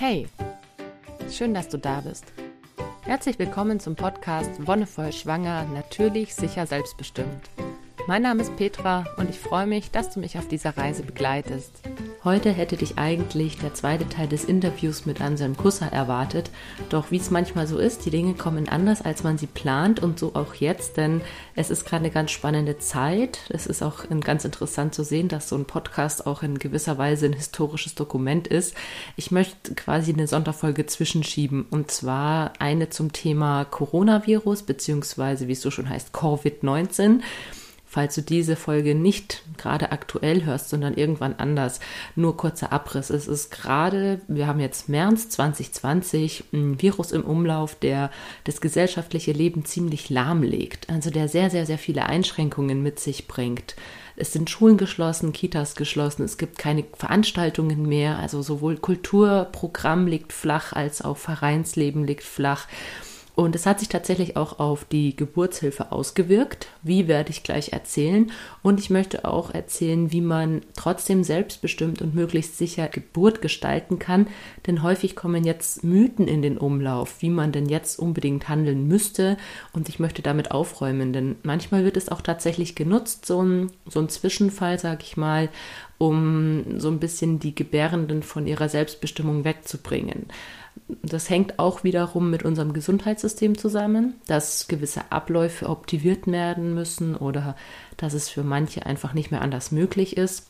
Hey, 0.00 0.26
schön, 1.30 1.52
dass 1.52 1.68
du 1.68 1.76
da 1.76 2.00
bist. 2.00 2.24
Herzlich 3.02 3.38
willkommen 3.38 3.80
zum 3.80 3.96
Podcast 3.96 4.66
Wonnevoll 4.66 5.12
Schwanger, 5.12 5.64
natürlich, 5.74 6.34
sicher, 6.34 6.66
selbstbestimmt. 6.66 7.50
Mein 8.06 8.22
Name 8.22 8.40
ist 8.40 8.56
Petra 8.56 9.04
und 9.18 9.28
ich 9.28 9.38
freue 9.38 9.66
mich, 9.66 9.90
dass 9.90 10.08
du 10.08 10.20
mich 10.20 10.38
auf 10.38 10.48
dieser 10.48 10.74
Reise 10.78 11.02
begleitest. 11.02 11.82
Heute 12.22 12.50
hätte 12.50 12.76
dich 12.76 12.98
eigentlich 12.98 13.56
der 13.56 13.72
zweite 13.72 14.06
Teil 14.06 14.28
des 14.28 14.44
Interviews 14.44 15.06
mit 15.06 15.22
Anselm 15.22 15.56
Kusser 15.56 15.90
erwartet, 15.90 16.50
doch 16.90 17.10
wie 17.10 17.16
es 17.16 17.30
manchmal 17.30 17.66
so 17.66 17.78
ist, 17.78 18.04
die 18.04 18.10
Dinge 18.10 18.34
kommen 18.34 18.68
anders, 18.68 19.00
als 19.00 19.24
man 19.24 19.38
sie 19.38 19.46
plant 19.46 20.02
und 20.02 20.18
so 20.18 20.34
auch 20.34 20.52
jetzt, 20.52 20.98
denn 20.98 21.22
es 21.56 21.70
ist 21.70 21.86
gerade 21.86 22.04
eine 22.04 22.12
ganz 22.12 22.30
spannende 22.30 22.76
Zeit. 22.76 23.38
Es 23.48 23.66
ist 23.66 23.82
auch 23.82 24.04
ganz 24.20 24.44
interessant 24.44 24.94
zu 24.94 25.02
sehen, 25.02 25.28
dass 25.28 25.48
so 25.48 25.56
ein 25.56 25.64
Podcast 25.64 26.26
auch 26.26 26.42
in 26.42 26.58
gewisser 26.58 26.98
Weise 26.98 27.24
ein 27.24 27.32
historisches 27.32 27.94
Dokument 27.94 28.46
ist. 28.46 28.74
Ich 29.16 29.30
möchte 29.30 29.74
quasi 29.74 30.12
eine 30.12 30.26
Sonderfolge 30.26 30.84
zwischenschieben 30.84 31.64
und 31.70 31.90
zwar 31.90 32.52
eine 32.58 32.90
zum 32.90 33.14
Thema 33.14 33.64
Coronavirus, 33.64 34.64
beziehungsweise 34.64 35.48
wie 35.48 35.52
es 35.52 35.62
so 35.62 35.70
schon 35.70 35.88
heißt, 35.88 36.14
Covid-19 36.14 37.20
falls 37.90 38.14
du 38.14 38.22
diese 38.22 38.54
Folge 38.54 38.94
nicht 38.94 39.42
gerade 39.58 39.90
aktuell 39.90 40.44
hörst, 40.44 40.68
sondern 40.68 40.94
irgendwann 40.94 41.34
anders. 41.34 41.80
Nur 42.14 42.36
kurzer 42.36 42.72
Abriss. 42.72 43.10
Es 43.10 43.26
ist 43.26 43.50
gerade, 43.50 44.20
wir 44.28 44.46
haben 44.46 44.60
jetzt 44.60 44.88
März 44.88 45.28
2020, 45.30 46.44
ein 46.52 46.80
Virus 46.80 47.10
im 47.10 47.24
Umlauf, 47.24 47.74
der 47.74 48.12
das 48.44 48.60
gesellschaftliche 48.60 49.32
Leben 49.32 49.64
ziemlich 49.64 50.08
lahmlegt. 50.08 50.88
Also 50.88 51.10
der 51.10 51.26
sehr, 51.26 51.50
sehr, 51.50 51.66
sehr 51.66 51.78
viele 51.78 52.06
Einschränkungen 52.06 52.80
mit 52.80 53.00
sich 53.00 53.26
bringt. 53.26 53.74
Es 54.14 54.32
sind 54.32 54.50
Schulen 54.50 54.76
geschlossen, 54.76 55.32
Kitas 55.32 55.74
geschlossen, 55.74 56.24
es 56.24 56.38
gibt 56.38 56.58
keine 56.58 56.84
Veranstaltungen 56.94 57.88
mehr. 57.88 58.20
Also 58.20 58.40
sowohl 58.40 58.76
Kulturprogramm 58.76 60.06
liegt 60.06 60.32
flach 60.32 60.72
als 60.74 61.02
auch 61.02 61.16
Vereinsleben 61.16 62.04
liegt 62.04 62.22
flach. 62.22 62.68
Und 63.40 63.56
es 63.56 63.64
hat 63.64 63.80
sich 63.80 63.88
tatsächlich 63.88 64.36
auch 64.36 64.58
auf 64.58 64.84
die 64.84 65.16
Geburtshilfe 65.16 65.92
ausgewirkt. 65.92 66.66
Wie 66.82 67.08
werde 67.08 67.30
ich 67.30 67.42
gleich 67.42 67.72
erzählen. 67.72 68.30
Und 68.60 68.78
ich 68.78 68.90
möchte 68.90 69.24
auch 69.24 69.54
erzählen, 69.54 70.12
wie 70.12 70.20
man 70.20 70.60
trotzdem 70.76 71.24
selbstbestimmt 71.24 72.02
und 72.02 72.14
möglichst 72.14 72.58
sicher 72.58 72.86
Geburt 72.88 73.40
gestalten 73.40 73.98
kann. 73.98 74.26
Denn 74.66 74.82
häufig 74.82 75.16
kommen 75.16 75.42
jetzt 75.42 75.82
Mythen 75.84 76.28
in 76.28 76.42
den 76.42 76.58
Umlauf, 76.58 77.22
wie 77.22 77.30
man 77.30 77.50
denn 77.50 77.64
jetzt 77.64 77.98
unbedingt 77.98 78.50
handeln 78.50 78.86
müsste. 78.86 79.38
Und 79.72 79.88
ich 79.88 79.98
möchte 79.98 80.20
damit 80.20 80.50
aufräumen, 80.50 81.14
denn 81.14 81.36
manchmal 81.42 81.82
wird 81.82 81.96
es 81.96 82.10
auch 82.10 82.20
tatsächlich 82.20 82.74
genutzt, 82.74 83.24
so 83.24 83.42
ein, 83.42 83.72
so 83.86 84.00
ein 84.00 84.10
Zwischenfall, 84.10 84.78
sag 84.78 85.02
ich 85.02 85.16
mal, 85.16 85.48
um 85.96 86.78
so 86.78 86.88
ein 86.88 87.00
bisschen 87.00 87.38
die 87.38 87.54
Gebärenden 87.54 88.22
von 88.22 88.46
ihrer 88.46 88.68
Selbstbestimmung 88.68 89.44
wegzubringen. 89.44 90.26
Das 91.02 91.30
hängt 91.30 91.58
auch 91.58 91.84
wiederum 91.84 92.30
mit 92.30 92.44
unserem 92.44 92.72
Gesundheitssystem 92.72 93.56
zusammen, 93.56 94.14
dass 94.26 94.68
gewisse 94.68 95.10
Abläufe 95.10 95.68
optimiert 95.68 96.26
werden 96.26 96.74
müssen 96.74 97.16
oder 97.16 97.56
dass 97.96 98.14
es 98.14 98.28
für 98.28 98.42
manche 98.42 98.86
einfach 98.86 99.14
nicht 99.14 99.30
mehr 99.30 99.42
anders 99.42 99.72
möglich 99.72 100.16
ist. 100.16 100.46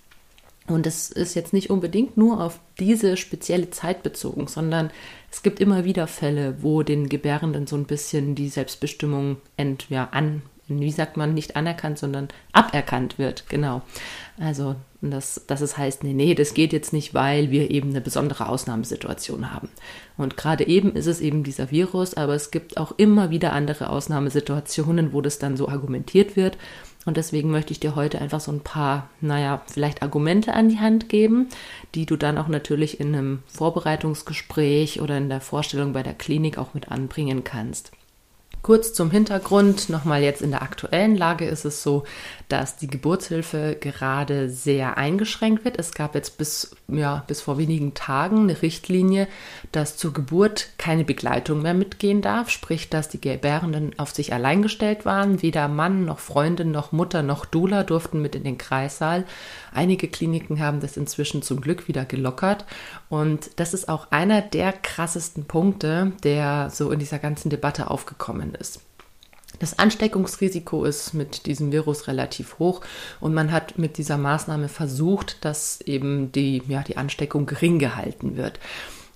Und 0.66 0.86
es 0.86 1.10
ist 1.10 1.34
jetzt 1.34 1.52
nicht 1.52 1.70
unbedingt 1.70 2.16
nur 2.16 2.42
auf 2.42 2.60
diese 2.78 3.16
spezielle 3.16 3.70
Zeit 3.70 4.02
bezogen, 4.02 4.46
sondern 4.46 4.90
es 5.30 5.42
gibt 5.42 5.58
immer 5.58 5.84
wieder 5.84 6.06
Fälle, 6.06 6.62
wo 6.62 6.82
den 6.82 7.08
Gebärenden 7.08 7.66
so 7.66 7.76
ein 7.76 7.86
bisschen 7.86 8.34
die 8.34 8.48
Selbstbestimmung 8.48 9.38
ent, 9.56 9.86
ja, 9.90 10.08
an, 10.12 10.42
wie 10.78 10.90
sagt 10.90 11.16
man, 11.16 11.34
nicht 11.34 11.56
anerkannt, 11.56 11.98
sondern 11.98 12.28
aberkannt 12.52 13.18
wird. 13.18 13.48
Genau. 13.48 13.82
Also, 14.38 14.76
dass, 15.00 15.44
dass 15.46 15.60
es 15.60 15.76
heißt, 15.76 16.04
nee, 16.04 16.12
nee, 16.12 16.34
das 16.34 16.54
geht 16.54 16.72
jetzt 16.72 16.92
nicht, 16.92 17.14
weil 17.14 17.50
wir 17.50 17.70
eben 17.70 17.90
eine 17.90 18.00
besondere 18.00 18.48
Ausnahmesituation 18.48 19.52
haben. 19.52 19.68
Und 20.16 20.36
gerade 20.36 20.66
eben 20.66 20.94
ist 20.94 21.06
es 21.06 21.20
eben 21.20 21.42
dieser 21.42 21.70
Virus, 21.70 22.14
aber 22.14 22.34
es 22.34 22.50
gibt 22.50 22.76
auch 22.76 22.92
immer 22.96 23.30
wieder 23.30 23.52
andere 23.52 23.90
Ausnahmesituationen, 23.90 25.12
wo 25.12 25.20
das 25.20 25.38
dann 25.38 25.56
so 25.56 25.68
argumentiert 25.68 26.36
wird. 26.36 26.58
Und 27.06 27.16
deswegen 27.16 27.50
möchte 27.50 27.72
ich 27.72 27.80
dir 27.80 27.96
heute 27.96 28.20
einfach 28.20 28.40
so 28.40 28.52
ein 28.52 28.60
paar, 28.60 29.08
naja, 29.22 29.62
vielleicht 29.66 30.02
Argumente 30.02 30.52
an 30.52 30.68
die 30.68 30.80
Hand 30.80 31.08
geben, 31.08 31.48
die 31.94 32.04
du 32.04 32.16
dann 32.16 32.36
auch 32.36 32.48
natürlich 32.48 33.00
in 33.00 33.14
einem 33.14 33.42
Vorbereitungsgespräch 33.46 35.00
oder 35.00 35.16
in 35.16 35.30
der 35.30 35.40
Vorstellung 35.40 35.94
bei 35.94 36.02
der 36.02 36.14
Klinik 36.14 36.58
auch 36.58 36.74
mit 36.74 36.90
anbringen 36.90 37.42
kannst. 37.42 37.92
Kurz 38.62 38.92
zum 38.92 39.10
Hintergrund, 39.10 39.88
nochmal 39.88 40.22
jetzt 40.22 40.42
in 40.42 40.50
der 40.50 40.62
aktuellen 40.62 41.16
Lage 41.16 41.46
ist 41.46 41.64
es 41.64 41.82
so, 41.82 42.04
dass 42.50 42.76
die 42.76 42.88
Geburtshilfe 42.88 43.76
gerade 43.80 44.50
sehr 44.50 44.98
eingeschränkt 44.98 45.64
wird. 45.64 45.78
Es 45.78 45.92
gab 45.92 46.14
jetzt 46.14 46.36
bis, 46.36 46.76
ja, 46.88 47.24
bis 47.26 47.40
vor 47.40 47.58
wenigen 47.58 47.94
Tagen 47.94 48.40
eine 48.40 48.60
Richtlinie, 48.60 49.28
dass 49.72 49.96
zur 49.96 50.12
Geburt 50.12 50.70
keine 50.76 51.04
Begleitung 51.04 51.62
mehr 51.62 51.74
mitgehen 51.74 52.22
darf, 52.22 52.50
sprich, 52.50 52.90
dass 52.90 53.08
die 53.08 53.20
Gebärenden 53.20 53.98
auf 53.98 54.10
sich 54.10 54.32
allein 54.32 54.62
gestellt 54.62 55.04
waren. 55.04 55.42
Weder 55.42 55.68
Mann 55.68 56.04
noch 56.04 56.18
Freundin 56.18 56.72
noch 56.72 56.90
Mutter 56.90 57.22
noch 57.22 57.46
Dula 57.46 57.84
durften 57.84 58.20
mit 58.20 58.34
in 58.34 58.44
den 58.44 58.58
Kreissaal. 58.58 59.24
Einige 59.72 60.08
Kliniken 60.08 60.58
haben 60.58 60.80
das 60.80 60.96
inzwischen 60.96 61.42
zum 61.42 61.60
Glück 61.60 61.86
wieder 61.86 62.04
gelockert 62.04 62.64
und 63.08 63.50
das 63.56 63.74
ist 63.74 63.88
auch 63.88 64.10
einer 64.10 64.42
der 64.42 64.72
krassesten 64.72 65.44
Punkte, 65.44 66.12
der 66.24 66.70
so 66.70 66.90
in 66.90 66.98
dieser 66.98 67.20
ganzen 67.20 67.48
Debatte 67.48 67.90
aufgekommen 67.90 68.54
ist. 68.54 68.80
Das 69.60 69.78
Ansteckungsrisiko 69.78 70.84
ist 70.84 71.12
mit 71.12 71.46
diesem 71.46 71.70
Virus 71.70 72.08
relativ 72.08 72.58
hoch 72.58 72.80
und 73.20 73.34
man 73.34 73.52
hat 73.52 73.78
mit 73.78 73.98
dieser 73.98 74.16
Maßnahme 74.16 74.68
versucht, 74.68 75.44
dass 75.44 75.82
eben 75.82 76.32
die, 76.32 76.62
ja, 76.66 76.82
die 76.82 76.96
Ansteckung 76.96 77.44
gering 77.46 77.78
gehalten 77.78 78.36
wird. 78.36 78.58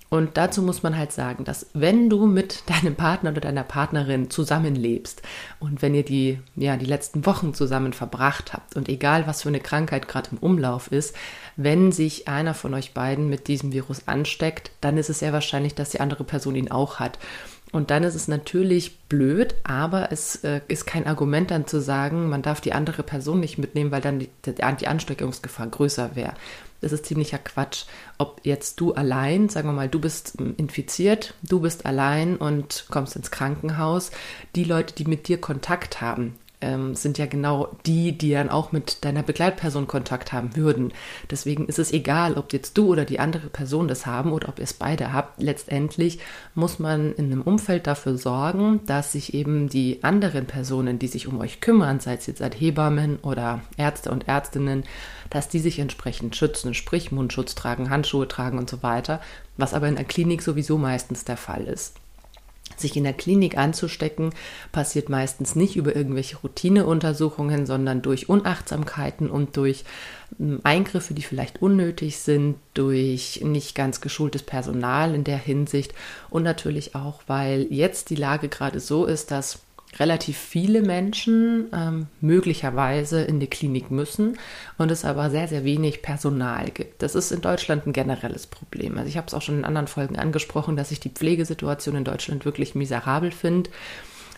Und 0.09 0.37
dazu 0.37 0.61
muss 0.61 0.83
man 0.83 0.95
halt 0.95 1.11
sagen, 1.11 1.45
dass 1.45 1.65
wenn 1.73 2.11
du 2.11 2.27
mit 2.27 2.63
deinem 2.69 2.95
Partner 2.95 3.31
oder 3.31 3.41
deiner 3.41 3.63
Partnerin 3.63 4.29
zusammenlebst 4.29 5.23
und 5.59 5.81
wenn 5.81 5.95
ihr 5.95 6.05
die, 6.05 6.39
ja, 6.55 6.77
die 6.77 6.85
letzten 6.85 7.25
Wochen 7.25 7.55
zusammen 7.55 7.91
verbracht 7.91 8.53
habt 8.53 8.75
und 8.75 8.87
egal 8.87 9.25
was 9.25 9.41
für 9.41 9.49
eine 9.49 9.59
Krankheit 9.59 10.07
gerade 10.07 10.29
im 10.31 10.37
Umlauf 10.37 10.91
ist, 10.91 11.15
wenn 11.55 11.91
sich 11.91 12.27
einer 12.27 12.53
von 12.53 12.75
euch 12.75 12.93
beiden 12.93 13.29
mit 13.29 13.47
diesem 13.47 13.73
Virus 13.73 14.07
ansteckt, 14.07 14.69
dann 14.79 14.97
ist 14.99 15.09
es 15.09 15.19
sehr 15.19 15.33
wahrscheinlich, 15.33 15.73
dass 15.73 15.89
die 15.89 16.01
andere 16.01 16.23
Person 16.23 16.55
ihn 16.55 16.69
auch 16.69 16.99
hat. 16.99 17.17
Und 17.75 17.91
dann 17.91 18.03
ist 18.03 18.15
es 18.15 18.29
natürlich 18.29 18.99
blöd, 19.09 19.53
aber 19.65 20.09
es 20.13 20.37
äh, 20.45 20.61
ist 20.69 20.85
kein 20.85 21.05
Argument 21.05 21.51
dann 21.51 21.67
zu 21.67 21.81
sagen, 21.81 22.29
man 22.29 22.41
darf 22.41 22.61
die 22.61 22.71
andere 22.71 23.03
Person 23.03 23.41
nicht 23.41 23.57
mitnehmen, 23.57 23.91
weil 23.91 23.99
dann 23.99 24.17
die, 24.17 24.29
die 24.45 24.87
Ansteckungsgefahr 24.87 25.67
größer 25.67 26.15
wäre. 26.15 26.35
Das 26.79 26.93
ist 26.93 27.05
ziemlicher 27.05 27.37
Quatsch. 27.37 27.83
Ob 28.17 28.39
jetzt 28.45 28.79
du 28.79 28.93
allein, 28.93 29.49
sagen 29.49 29.67
wir 29.67 29.73
mal, 29.73 29.89
du 29.89 29.99
bist 29.99 30.35
ähm, 30.39 30.53
infiziert, 30.55 31.33
du 31.43 31.59
bist 31.59 31.85
allein 31.85 32.37
und 32.37 32.85
kommst 32.89 33.17
ins 33.17 33.29
Krankenhaus, 33.29 34.11
die 34.55 34.63
Leute, 34.63 34.95
die 34.95 35.03
mit 35.03 35.27
dir 35.27 35.41
Kontakt 35.41 35.99
haben, 35.99 36.35
ähm, 36.65 36.95
sind 36.95 37.17
ja 37.17 37.27
genau 37.27 37.69
die, 37.85 38.17
die 38.17 38.31
dann 38.31 38.49
auch 38.49 38.71
mit 38.71 39.05
deiner 39.05 39.23
Begleitperson 39.23 39.87
Kontakt 39.87 40.33
haben 40.33 40.55
würden. 40.55 40.91
Deswegen 41.29 41.67
ist 41.67 41.79
es 41.79 41.93
egal, 41.93 42.33
ob 42.33 42.51
jetzt 42.51 42.77
du 42.77 42.87
oder 42.87 43.05
die 43.05 43.19
andere 43.19 43.47
Person 43.47 43.87
das 43.87 44.05
haben 44.05 44.33
oder 44.33 44.49
ob 44.49 44.57
ihr 44.57 44.63
es 44.63 44.73
beide 44.73 45.13
habt. 45.13 45.41
Letztendlich 45.41 46.19
muss 46.55 46.79
man 46.79 47.13
in 47.13 47.25
einem 47.25 47.41
Umfeld 47.43 47.87
dafür 47.87 48.17
sorgen, 48.17 48.81
dass 48.85 49.11
sich 49.11 49.33
eben 49.33 49.69
die 49.69 50.03
anderen 50.03 50.45
Personen, 50.45 50.99
die 50.99 51.07
sich 51.07 51.27
um 51.27 51.39
euch 51.39 51.61
kümmern, 51.61 51.99
sei 51.99 52.15
es 52.15 52.25
jetzt 52.25 52.41
als 52.41 52.55
Hebammen 52.59 53.19
oder 53.21 53.61
Ärzte 53.77 54.11
und 54.11 54.27
Ärztinnen, 54.27 54.83
dass 55.29 55.49
die 55.49 55.59
sich 55.59 55.79
entsprechend 55.79 56.35
schützen, 56.35 56.73
sprich 56.73 57.11
Mundschutz 57.11 57.55
tragen, 57.55 57.89
Handschuhe 57.89 58.27
tragen 58.27 58.57
und 58.57 58.69
so 58.69 58.81
weiter, 58.83 59.21
was 59.57 59.73
aber 59.73 59.87
in 59.87 59.95
der 59.95 60.05
Klinik 60.05 60.41
sowieso 60.41 60.77
meistens 60.77 61.25
der 61.25 61.37
Fall 61.37 61.65
ist. 61.65 61.95
Sich 62.77 62.95
in 62.95 63.03
der 63.03 63.13
Klinik 63.13 63.57
anzustecken, 63.57 64.31
passiert 64.71 65.09
meistens 65.09 65.55
nicht 65.55 65.75
über 65.75 65.95
irgendwelche 65.95 66.37
Routineuntersuchungen, 66.37 67.65
sondern 67.65 68.01
durch 68.01 68.29
Unachtsamkeiten 68.29 69.29
und 69.29 69.57
durch 69.57 69.83
hm, 70.37 70.61
Eingriffe, 70.63 71.13
die 71.13 71.21
vielleicht 71.21 71.61
unnötig 71.61 72.17
sind, 72.17 72.55
durch 72.73 73.41
nicht 73.43 73.75
ganz 73.75 74.01
geschultes 74.01 74.43
Personal 74.43 75.15
in 75.15 75.23
der 75.23 75.37
Hinsicht. 75.37 75.93
Und 76.29 76.43
natürlich 76.43 76.95
auch, 76.95 77.21
weil 77.27 77.67
jetzt 77.69 78.09
die 78.09 78.15
Lage 78.15 78.49
gerade 78.49 78.79
so 78.79 79.05
ist, 79.05 79.31
dass 79.31 79.59
relativ 79.99 80.37
viele 80.37 80.81
Menschen 80.81 81.67
ähm, 81.73 82.07
möglicherweise 82.21 83.21
in 83.21 83.39
die 83.39 83.47
Klinik 83.47 83.91
müssen 83.91 84.37
und 84.77 84.91
es 84.91 85.05
aber 85.05 85.29
sehr, 85.29 85.47
sehr 85.47 85.63
wenig 85.63 86.01
Personal 86.01 86.69
gibt. 86.71 87.01
Das 87.01 87.15
ist 87.15 87.31
in 87.31 87.41
Deutschland 87.41 87.87
ein 87.87 87.93
generelles 87.93 88.47
Problem. 88.47 88.97
Also 88.97 89.09
ich 89.09 89.17
habe 89.17 89.27
es 89.27 89.33
auch 89.33 89.41
schon 89.41 89.59
in 89.59 89.65
anderen 89.65 89.87
Folgen 89.87 90.17
angesprochen, 90.17 90.75
dass 90.75 90.91
ich 90.91 90.99
die 90.99 91.09
Pflegesituation 91.09 91.95
in 91.95 92.03
Deutschland 92.03 92.45
wirklich 92.45 92.75
miserabel 92.75 93.31
finde 93.31 93.69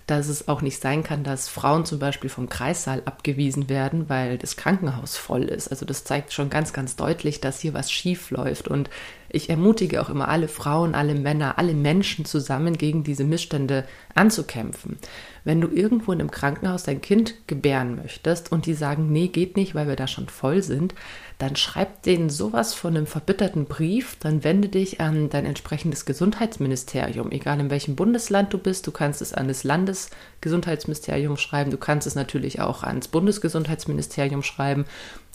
dass 0.08 0.30
es 0.30 0.48
auch 0.48 0.62
nicht 0.62 0.82
sein 0.82 1.04
kann, 1.04 1.26
dass 1.26 1.50
Frauen 1.50 1.86
zum 1.86 2.00
Beispiel 2.00 2.30
vom 2.30 2.48
Kreissaal 2.48 3.02
abgewiesen 3.04 3.68
werden, 3.68 4.08
weil 4.08 4.38
das 4.38 4.56
Krankenhaus 4.56 5.18
voll 5.18 5.44
ist. 5.44 5.68
Also 5.68 5.86
das 5.86 6.06
zeigt 6.06 6.32
schon 6.32 6.50
ganz, 6.50 6.72
ganz 6.72 6.96
deutlich, 6.96 7.42
dass 7.42 7.60
hier 7.60 7.74
was 7.74 7.92
schief 7.92 8.32
läuft. 8.32 8.70
Und 8.70 8.90
ich 9.30 9.50
ermutige 9.50 10.02
auch 10.02 10.10
immer 10.10 10.28
alle 10.28 10.48
Frauen, 10.48 10.96
alle 10.96 11.16
Männer, 11.16 11.58
alle 11.58 11.74
Menschen 11.74 12.26
zusammen 12.26 12.78
gegen 12.78 13.04
diese 13.04 13.24
Missstände 13.24 13.86
anzukämpfen. 14.16 14.98
Wenn 15.44 15.62
du 15.62 15.68
irgendwo 15.68 16.12
in 16.12 16.20
einem 16.20 16.32
Krankenhaus 16.32 16.84
dein 16.84 17.02
Kind 17.02 17.36
gebären 17.48 17.96
möchtest 17.96 18.52
und 18.52 18.66
die 18.66 18.74
sagen, 18.74 19.12
nee, 19.12 19.28
geht 19.28 19.56
nicht, 19.56 19.76
weil 19.76 19.88
wir 19.88 19.96
da 19.96 20.08
schon 20.08 20.28
voll 20.28 20.62
sind, 20.62 20.94
dann 21.38 21.56
schreib 21.56 22.02
denen 22.04 22.30
sowas 22.30 22.74
von 22.74 22.98
einem 22.98 23.06
verbitterten 23.06 23.66
Brief, 23.66 24.18
dann 24.20 24.44
wende 24.44 24.70
dich 24.70 25.00
an 25.00 25.30
dein 25.30 25.46
entsprechendes 25.46 26.06
Gesundheitsministerium, 26.06 27.32
egal 27.32 27.60
in 27.60 27.70
welchem 27.70 27.96
Bundesland 27.96 28.54
du 28.54 28.58
bist, 28.58 28.88
du 28.88 28.92
kannst 28.92 29.22
es 29.22 29.34
an 29.34 29.48
das 29.48 29.64
Landesgesundheitsministerium 29.64 31.38
schreiben, 31.38 31.70
du 31.70 31.78
kannst 31.78 32.08
es 32.08 32.16
natürlich 32.16 32.60
auch 32.60 32.84
ans 32.84 33.08
Bundesgesundheitsministerium 33.08 34.42
schreiben 34.42 34.86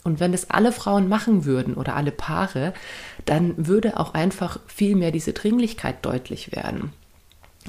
und 0.03 0.19
wenn 0.19 0.31
das 0.31 0.49
alle 0.49 0.71
Frauen 0.71 1.07
machen 1.07 1.45
würden 1.45 1.75
oder 1.75 1.95
alle 1.95 2.11
Paare, 2.11 2.73
dann 3.25 3.53
würde 3.57 3.99
auch 3.99 4.13
einfach 4.13 4.59
viel 4.67 4.95
mehr 4.95 5.11
diese 5.11 5.33
Dringlichkeit 5.33 6.05
deutlich 6.05 6.51
werden. 6.51 6.91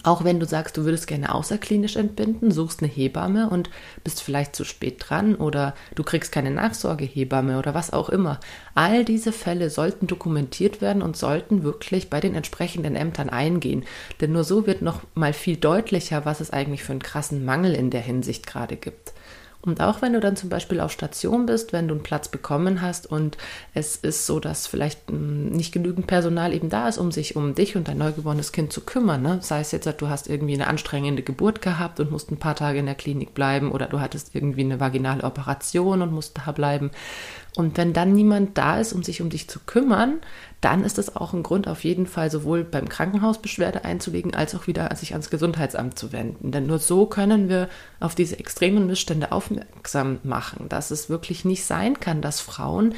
Auch 0.02 0.24
wenn 0.24 0.40
du 0.40 0.46
sagst, 0.46 0.76
du 0.76 0.84
würdest 0.84 1.06
gerne 1.06 1.32
außerklinisch 1.32 1.96
entbinden, 1.96 2.50
suchst 2.50 2.82
eine 2.82 2.90
Hebamme 2.90 3.48
und 3.48 3.70
bist 4.02 4.22
vielleicht 4.22 4.56
zu 4.56 4.64
spät 4.64 4.96
dran 4.98 5.36
oder 5.36 5.74
du 5.94 6.02
kriegst 6.02 6.32
keine 6.32 6.50
Nachsorgehebamme 6.50 7.58
oder 7.58 7.74
was 7.74 7.92
auch 7.92 8.08
immer. 8.08 8.40
All 8.74 9.04
diese 9.04 9.30
Fälle 9.30 9.70
sollten 9.70 10.08
dokumentiert 10.08 10.80
werden 10.80 11.00
und 11.00 11.16
sollten 11.16 11.62
wirklich 11.62 12.10
bei 12.10 12.18
den 12.18 12.34
entsprechenden 12.34 12.96
Ämtern 12.96 13.30
eingehen. 13.30 13.84
Denn 14.20 14.32
nur 14.32 14.42
so 14.42 14.66
wird 14.66 14.82
noch 14.82 15.02
mal 15.14 15.32
viel 15.32 15.56
deutlicher, 15.56 16.24
was 16.24 16.40
es 16.40 16.50
eigentlich 16.50 16.82
für 16.82 16.92
einen 16.92 17.02
krassen 17.02 17.44
Mangel 17.44 17.74
in 17.74 17.90
der 17.90 18.02
Hinsicht 18.02 18.48
gerade 18.48 18.76
gibt. 18.76 19.13
Und 19.64 19.80
auch 19.80 20.02
wenn 20.02 20.12
du 20.12 20.20
dann 20.20 20.36
zum 20.36 20.50
Beispiel 20.50 20.78
auf 20.80 20.92
Station 20.92 21.46
bist, 21.46 21.72
wenn 21.72 21.88
du 21.88 21.94
einen 21.94 22.02
Platz 22.02 22.28
bekommen 22.28 22.82
hast 22.82 23.10
und 23.10 23.38
es 23.72 23.96
ist 23.96 24.26
so, 24.26 24.38
dass 24.38 24.66
vielleicht 24.66 25.08
hm, 25.08 25.50
nicht 25.50 25.72
genügend 25.72 26.06
Personal 26.06 26.52
eben 26.52 26.68
da 26.68 26.86
ist, 26.86 26.98
um 26.98 27.10
sich 27.10 27.34
um 27.34 27.54
dich 27.54 27.74
und 27.74 27.88
dein 27.88 27.96
neugeborenes 27.96 28.52
Kind 28.52 28.74
zu 28.74 28.82
kümmern. 28.82 29.22
Ne? 29.22 29.38
Sei 29.40 29.60
es 29.60 29.72
jetzt, 29.72 29.88
du 30.00 30.08
hast 30.08 30.28
irgendwie 30.28 30.54
eine 30.54 30.66
anstrengende 30.66 31.22
Geburt 31.22 31.62
gehabt 31.62 31.98
und 31.98 32.10
musst 32.10 32.30
ein 32.30 32.36
paar 32.36 32.56
Tage 32.56 32.78
in 32.78 32.86
der 32.86 32.94
Klinik 32.94 33.32
bleiben 33.32 33.72
oder 33.72 33.86
du 33.86 34.00
hattest 34.00 34.34
irgendwie 34.34 34.64
eine 34.64 34.80
vaginale 34.80 35.24
Operation 35.24 36.02
und 36.02 36.12
musst 36.12 36.36
da 36.36 36.52
bleiben. 36.52 36.90
Und 37.56 37.76
wenn 37.78 37.92
dann 37.92 38.12
niemand 38.12 38.58
da 38.58 38.80
ist, 38.80 38.92
um 38.92 39.02
sich 39.02 39.22
um 39.22 39.30
dich 39.30 39.48
zu 39.48 39.60
kümmern, 39.60 40.20
dann 40.64 40.82
ist 40.82 40.98
es 40.98 41.14
auch 41.14 41.34
ein 41.34 41.42
Grund, 41.42 41.68
auf 41.68 41.84
jeden 41.84 42.06
Fall 42.06 42.30
sowohl 42.30 42.64
beim 42.64 42.88
Krankenhaus 42.88 43.42
Beschwerde 43.42 43.84
einzulegen, 43.84 44.34
als 44.34 44.54
auch 44.54 44.66
wieder 44.66 44.94
sich 44.96 45.12
ans 45.12 45.28
Gesundheitsamt 45.28 45.98
zu 45.98 46.10
wenden. 46.10 46.52
Denn 46.52 46.66
nur 46.66 46.78
so 46.78 47.04
können 47.04 47.50
wir 47.50 47.68
auf 48.00 48.14
diese 48.14 48.38
extremen 48.38 48.86
Missstände 48.86 49.30
aufmerksam 49.30 50.20
machen, 50.22 50.70
dass 50.70 50.90
es 50.90 51.10
wirklich 51.10 51.44
nicht 51.44 51.64
sein 51.64 52.00
kann, 52.00 52.22
dass 52.22 52.40
Frauen 52.40 52.94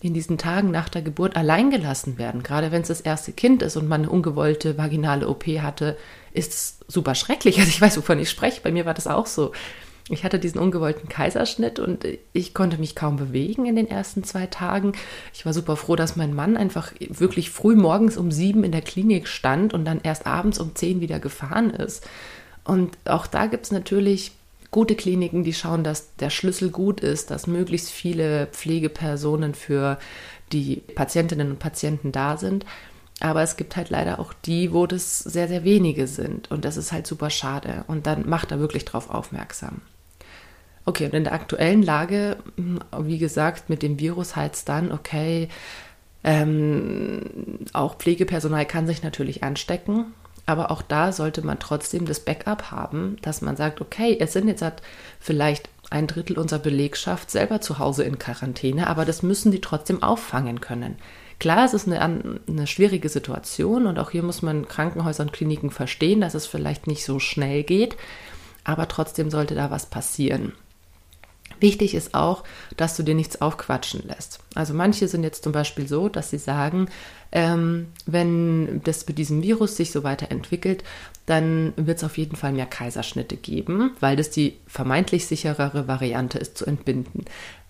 in 0.00 0.14
diesen 0.14 0.38
Tagen 0.38 0.70
nach 0.70 0.88
der 0.88 1.02
Geburt 1.02 1.36
allein 1.36 1.70
gelassen 1.70 2.16
werden. 2.16 2.42
Gerade 2.42 2.72
wenn 2.72 2.80
es 2.80 2.88
das 2.88 3.02
erste 3.02 3.32
Kind 3.32 3.62
ist 3.62 3.76
und 3.76 3.86
man 3.86 4.02
eine 4.02 4.10
ungewollte 4.10 4.78
vaginale 4.78 5.28
OP 5.28 5.44
hatte, 5.46 5.98
ist 6.32 6.52
es 6.52 6.78
super 6.88 7.14
schrecklich. 7.14 7.58
Also 7.58 7.68
ich 7.68 7.82
weiß, 7.82 7.98
wovon 7.98 8.18
ich 8.18 8.30
spreche. 8.30 8.62
Bei 8.62 8.72
mir 8.72 8.86
war 8.86 8.94
das 8.94 9.06
auch 9.06 9.26
so. 9.26 9.52
Ich 10.08 10.24
hatte 10.24 10.38
diesen 10.38 10.60
ungewollten 10.60 11.08
Kaiserschnitt 11.08 11.78
und 11.78 12.06
ich 12.32 12.54
konnte 12.54 12.78
mich 12.78 12.96
kaum 12.96 13.16
bewegen 13.16 13.66
in 13.66 13.76
den 13.76 13.88
ersten 13.88 14.24
zwei 14.24 14.46
Tagen. 14.46 14.92
Ich 15.32 15.46
war 15.46 15.52
super 15.52 15.76
froh, 15.76 15.96
dass 15.96 16.16
mein 16.16 16.34
Mann 16.34 16.56
einfach 16.56 16.92
wirklich 16.98 17.50
früh 17.50 17.76
morgens 17.76 18.16
um 18.16 18.32
sieben 18.32 18.64
in 18.64 18.72
der 18.72 18.82
Klinik 18.82 19.28
stand 19.28 19.72
und 19.74 19.84
dann 19.84 20.00
erst 20.02 20.26
abends 20.26 20.58
um 20.58 20.74
zehn 20.74 21.00
wieder 21.00 21.20
gefahren 21.20 21.70
ist. 21.70 22.06
Und 22.64 22.96
auch 23.04 23.26
da 23.26 23.46
gibt 23.46 23.66
es 23.66 23.72
natürlich 23.72 24.32
gute 24.70 24.94
Kliniken, 24.94 25.44
die 25.44 25.52
schauen, 25.52 25.84
dass 25.84 26.14
der 26.16 26.30
Schlüssel 26.30 26.70
gut 26.70 27.00
ist, 27.00 27.30
dass 27.30 27.46
möglichst 27.46 27.90
viele 27.90 28.46
Pflegepersonen 28.46 29.54
für 29.54 29.98
die 30.52 30.76
Patientinnen 30.94 31.50
und 31.50 31.58
Patienten 31.58 32.12
da 32.12 32.36
sind. 32.36 32.64
Aber 33.20 33.42
es 33.42 33.56
gibt 33.56 33.76
halt 33.76 33.90
leider 33.90 34.18
auch 34.18 34.32
die, 34.32 34.72
wo 34.72 34.86
das 34.86 35.18
sehr, 35.18 35.46
sehr 35.46 35.62
wenige 35.62 36.06
sind. 36.06 36.50
Und 36.50 36.64
das 36.64 36.76
ist 36.76 36.90
halt 36.90 37.06
super 37.06 37.30
schade. 37.30 37.84
Und 37.86 38.06
dann 38.06 38.28
macht 38.28 38.50
er 38.50 38.60
wirklich 38.60 38.86
drauf 38.86 39.10
aufmerksam. 39.10 39.82
Okay, 40.86 41.04
und 41.04 41.14
in 41.14 41.24
der 41.24 41.34
aktuellen 41.34 41.82
Lage, 41.82 42.38
hm, 42.56 42.80
wie 43.00 43.18
gesagt, 43.18 43.68
mit 43.68 43.82
dem 43.82 44.00
Virus 44.00 44.34
heißt 44.34 44.54
es 44.54 44.64
dann, 44.64 44.90
okay, 44.90 45.48
ähm, 46.24 47.22
auch 47.72 47.96
Pflegepersonal 47.96 48.66
kann 48.66 48.86
sich 48.86 49.02
natürlich 49.02 49.42
anstecken, 49.42 50.06
aber 50.46 50.70
auch 50.70 50.82
da 50.82 51.12
sollte 51.12 51.42
man 51.42 51.58
trotzdem 51.58 52.06
das 52.06 52.20
Backup 52.20 52.70
haben, 52.70 53.16
dass 53.22 53.40
man 53.40 53.56
sagt, 53.56 53.80
okay, 53.80 54.16
es 54.18 54.32
sind 54.32 54.48
jetzt 54.48 54.62
halt 54.62 54.82
vielleicht 55.18 55.68
ein 55.90 56.06
Drittel 56.06 56.38
unserer 56.38 56.60
Belegschaft 56.60 57.30
selber 57.30 57.60
zu 57.60 57.78
Hause 57.78 58.04
in 58.04 58.18
Quarantäne, 58.18 58.86
aber 58.86 59.04
das 59.04 59.22
müssen 59.22 59.52
die 59.52 59.60
trotzdem 59.60 60.02
auffangen 60.02 60.60
können. 60.60 60.96
Klar, 61.40 61.64
es 61.64 61.72
ist 61.72 61.88
eine, 61.88 62.00
eine 62.46 62.66
schwierige 62.66 63.08
Situation 63.08 63.86
und 63.86 63.98
auch 63.98 64.10
hier 64.10 64.22
muss 64.22 64.42
man 64.42 64.68
Krankenhäuser 64.68 65.22
und 65.22 65.32
Kliniken 65.32 65.70
verstehen, 65.70 66.20
dass 66.20 66.34
es 66.34 66.46
vielleicht 66.46 66.86
nicht 66.86 67.02
so 67.04 67.18
schnell 67.18 67.62
geht, 67.62 67.96
aber 68.62 68.88
trotzdem 68.88 69.30
sollte 69.30 69.54
da 69.54 69.70
was 69.70 69.86
passieren. 69.86 70.52
Wichtig 71.58 71.94
ist 71.94 72.14
auch, 72.14 72.44
dass 72.76 72.96
du 72.96 73.02
dir 73.02 73.14
nichts 73.14 73.40
aufquatschen 73.40 74.06
lässt. 74.06 74.40
Also 74.54 74.74
manche 74.74 75.08
sind 75.08 75.24
jetzt 75.24 75.42
zum 75.42 75.52
Beispiel 75.52 75.88
so, 75.88 76.10
dass 76.10 76.30
sie 76.30 76.38
sagen, 76.38 76.88
ähm, 77.32 77.88
wenn 78.04 78.82
das 78.84 79.06
mit 79.06 79.16
diesem 79.16 79.42
Virus 79.42 79.76
sich 79.76 79.92
so 79.92 80.04
weiterentwickelt, 80.04 80.84
dann 81.24 81.72
wird 81.76 81.98
es 81.98 82.04
auf 82.04 82.18
jeden 82.18 82.36
Fall 82.36 82.52
mehr 82.52 82.66
Kaiserschnitte 82.66 83.36
geben, 83.36 83.92
weil 84.00 84.16
das 84.16 84.30
die 84.30 84.58
vermeintlich 84.66 85.26
sicherere 85.26 85.88
Variante 85.88 86.38
ist 86.38 86.58
zu 86.58 86.66
entbinden. 86.66 87.24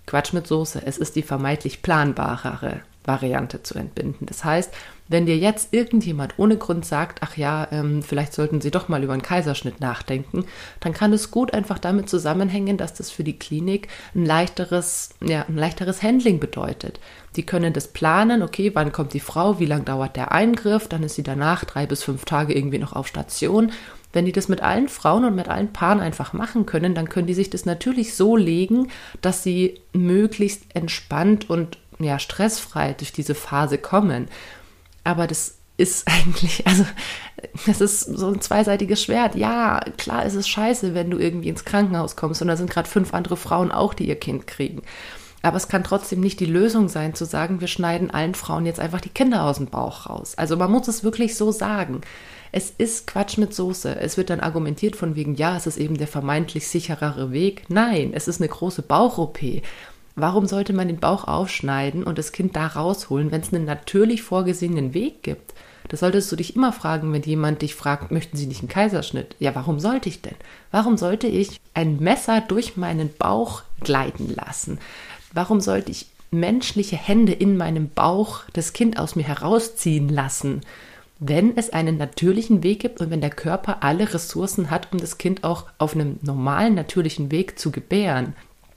Quatsch 0.07 0.33
mit 0.33 0.49
Soße, 0.49 0.83
es 0.85 0.99
ist 0.99 1.15
die 1.15 1.23
vermeintlich 1.23 1.83
planbarere 1.83 2.83
Variante 3.11 3.62
zu 3.62 3.75
entbinden. 3.75 4.27
Das 4.27 4.45
heißt, 4.45 4.73
wenn 5.09 5.27
dir 5.27 5.37
jetzt 5.37 5.75
irgendjemand 5.75 6.39
ohne 6.39 6.57
Grund 6.57 6.85
sagt, 6.87 7.19
ach 7.23 7.37
ja, 7.37 7.67
ähm, 7.73 8.01
vielleicht 8.01 8.33
sollten 8.33 8.61
Sie 8.61 8.71
doch 8.71 8.89
mal 8.89 9.03
über 9.03 9.12
einen 9.12 9.23
Kaiserschnitt 9.23 9.81
nachdenken, 9.81 10.45
dann 10.79 10.93
kann 10.93 11.12
es 11.12 11.33
gut 11.33 11.53
einfach 11.53 11.81
damit 11.81 12.09
zusammenhängen, 12.09 12.77
dass 12.77 12.95
das 12.95 13.11
für 13.11 13.25
die 13.25 13.37
Klinik 13.37 13.89
ein 14.15 14.25
leichteres, 14.25 15.11
ja, 15.21 15.45
ein 15.49 15.57
leichteres 15.57 16.05
Handling 16.05 16.39
bedeutet. 16.39 17.01
Die 17.35 17.45
können 17.45 17.73
das 17.73 17.89
planen, 17.89 18.41
okay, 18.43 18.71
wann 18.75 18.93
kommt 18.93 19.12
die 19.12 19.21
Frau, 19.21 19.59
wie 19.59 19.67
lange 19.67 19.85
dauert 19.85 20.15
der 20.15 20.31
Eingriff, 20.31 20.87
dann 20.87 21.03
ist 21.03 21.17
sie 21.17 21.25
danach 21.25 21.65
drei 21.65 21.87
bis 21.87 22.05
fünf 22.05 22.25
Tage 22.25 22.55
irgendwie 22.55 22.79
noch 22.79 22.93
auf 22.93 23.09
Station. 23.09 23.73
Wenn 24.12 24.27
die 24.27 24.33
das 24.33 24.49
mit 24.49 24.61
allen 24.61 24.89
Frauen 24.89 25.25
und 25.25 25.35
mit 25.35 25.49
allen 25.49 25.73
Paaren 25.73 26.01
einfach 26.01 26.33
machen 26.33 26.67
können, 26.67 26.95
dann 26.95 27.09
können 27.09 27.27
die 27.27 27.35
sich 27.35 27.51
das 27.51 27.65
natürlich 27.65 28.15
so 28.15 28.37
legen, 28.37 28.89
dass 29.21 29.43
sie 29.43 29.81
möglichst 29.93 30.62
entspannt 30.75 31.51
und 31.51 31.79
ja, 32.05 32.19
stressfrei 32.19 32.94
durch 32.94 33.12
diese 33.12 33.35
Phase 33.35 33.79
kommen. 33.79 34.29
Aber 35.05 35.26
das 35.26 35.56
ist 35.76 36.06
eigentlich, 36.08 36.67
also 36.67 36.85
das 37.67 37.81
ist 37.81 38.00
so 38.00 38.29
ein 38.29 38.41
zweiseitiges 38.41 39.02
Schwert. 39.02 39.35
Ja, 39.35 39.81
klar 39.97 40.25
ist 40.25 40.35
es 40.35 40.49
scheiße, 40.49 40.94
wenn 40.94 41.11
du 41.11 41.19
irgendwie 41.19 41.49
ins 41.49 41.64
Krankenhaus 41.64 42.17
kommst 42.17 42.43
und 42.43 42.49
da 42.49 42.56
sind 42.56 42.70
gerade 42.70 42.88
fünf 42.88 43.14
andere 43.14 43.37
Frauen 43.37 43.73
auch, 43.73 43.94
die 43.94 44.08
ihr 44.08 44.19
Kind 44.19 44.47
kriegen. 44.47 44.82
Aber 45.43 45.56
es 45.56 45.69
kann 45.69 45.85
trotzdem 45.85 46.20
nicht 46.20 46.38
die 46.41 46.47
Lösung 46.47 46.88
sein, 46.88 47.14
zu 47.14 47.25
sagen, 47.25 47.61
wir 47.61 47.69
schneiden 47.69 48.11
allen 48.11 48.35
Frauen 48.35 48.67
jetzt 48.67 48.79
einfach 48.79 49.00
die 49.00 49.08
Kinder 49.08 49.44
aus 49.44 49.56
dem 49.56 49.69
Bauch 49.69 50.06
raus. 50.06 50.35
Also 50.37 50.56
man 50.56 50.70
muss 50.70 50.87
es 50.87 51.02
wirklich 51.02 51.35
so 51.35 51.50
sagen. 51.50 52.02
Es 52.52 52.75
ist 52.76 53.06
Quatsch 53.06 53.38
mit 53.38 53.54
Soße. 53.54 53.97
Es 53.97 54.16
wird 54.16 54.28
dann 54.28 54.40
argumentiert 54.40 54.97
von 54.97 55.14
wegen, 55.14 55.37
ja, 55.37 55.57
es 55.57 55.66
ist 55.66 55.78
eben 55.78 55.97
der 55.97 56.09
vermeintlich 56.09 56.66
sicherere 56.69 57.33
Weg. 57.33 57.64
Nein, 57.69 58.11
es 58.12 58.28
ist 58.28 58.40
eine 58.40 58.49
große 58.49 58.83
Bauch-OP. 58.83 59.38
Warum 60.17 60.47
sollte 60.47 60.73
man 60.73 60.88
den 60.88 61.00
Bauch 61.00 61.25
aufschneiden 61.25 62.02
und 62.02 62.19
das 62.19 62.33
Kind 62.33 62.57
da 62.57 62.67
rausholen, 62.67 63.31
wenn 63.31 63.40
es 63.40 63.52
einen 63.52 63.64
natürlich 63.64 64.23
vorgesehenen 64.23 64.93
Weg 64.95 65.23
gibt? 65.23 65.55
Das 65.88 66.00
solltest 66.00 66.31
du 66.31 66.37
dich 66.37 66.55
immer 66.55 66.73
fragen, 66.73 67.12
wenn 67.12 67.23
jemand 67.23 67.62
dich 67.62 67.75
fragt, 67.75 68.12
möchten 68.12 68.37
Sie 68.37 68.47
nicht 68.47 68.61
einen 68.61 68.69
Kaiserschnitt? 68.69 69.35
Ja, 69.40 69.55
warum 69.57 69.81
sollte 69.81 70.09
ich 70.09 70.23
denn? 70.23 70.37
Warum 70.71 70.97
sollte 70.97 71.26
ich 71.26 71.61
ein 71.75 71.99
Messer 71.99 72.40
durch 72.40 72.76
meinen 72.76 73.11
Bauch 73.19 73.62
gleiten 73.81 74.33
lassen? 74.33 74.79
Warum 75.33 75.61
sollte 75.61 75.90
ich 75.90 76.07
menschliche 76.31 76.97
Hände 76.97 77.33
in 77.33 77.57
meinem 77.57 77.88
Bauch 77.90 78.43
das 78.52 78.73
Kind 78.73 79.00
aus 79.00 79.17
mir 79.17 79.25
herausziehen 79.25 80.09
lassen? 80.09 80.61
Wenn 81.19 81.57
es 81.57 81.71
einen 81.71 81.99
natürlichen 81.99 82.62
Weg 82.62 82.81
gibt 82.81 83.00
und 83.00 83.11
wenn 83.11 83.21
der 83.21 83.31
Körper 83.31 83.83
alle 83.83 84.14
Ressourcen 84.14 84.71
hat, 84.71 84.93
um 84.93 84.99
das 84.99 85.19
Kind 85.19 85.43
auch 85.43 85.67
auf 85.79 85.95
einem 85.95 86.19
normalen, 86.23 86.75
natürlichen 86.75 87.33
Weg 87.33 87.59
zu 87.59 87.73
gebären. 87.73 88.35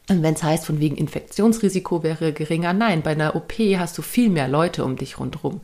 Wenn 0.08 0.34
es 0.34 0.44
heißt, 0.44 0.66
von 0.66 0.80
wegen 0.80 0.98
Infektionsrisiko 0.98 2.04
wäre 2.04 2.34
geringer, 2.34 2.74
nein, 2.74 3.02
bei 3.04 3.12
einer 3.12 3.36
OP 3.36 3.54
hast 3.78 3.98
du 3.98 4.02
viel 4.02 4.30
mehr 4.30 4.48
Leute 4.48 4.84
um 4.84 4.98
dich 4.98 5.20
rundherum. 5.20 5.62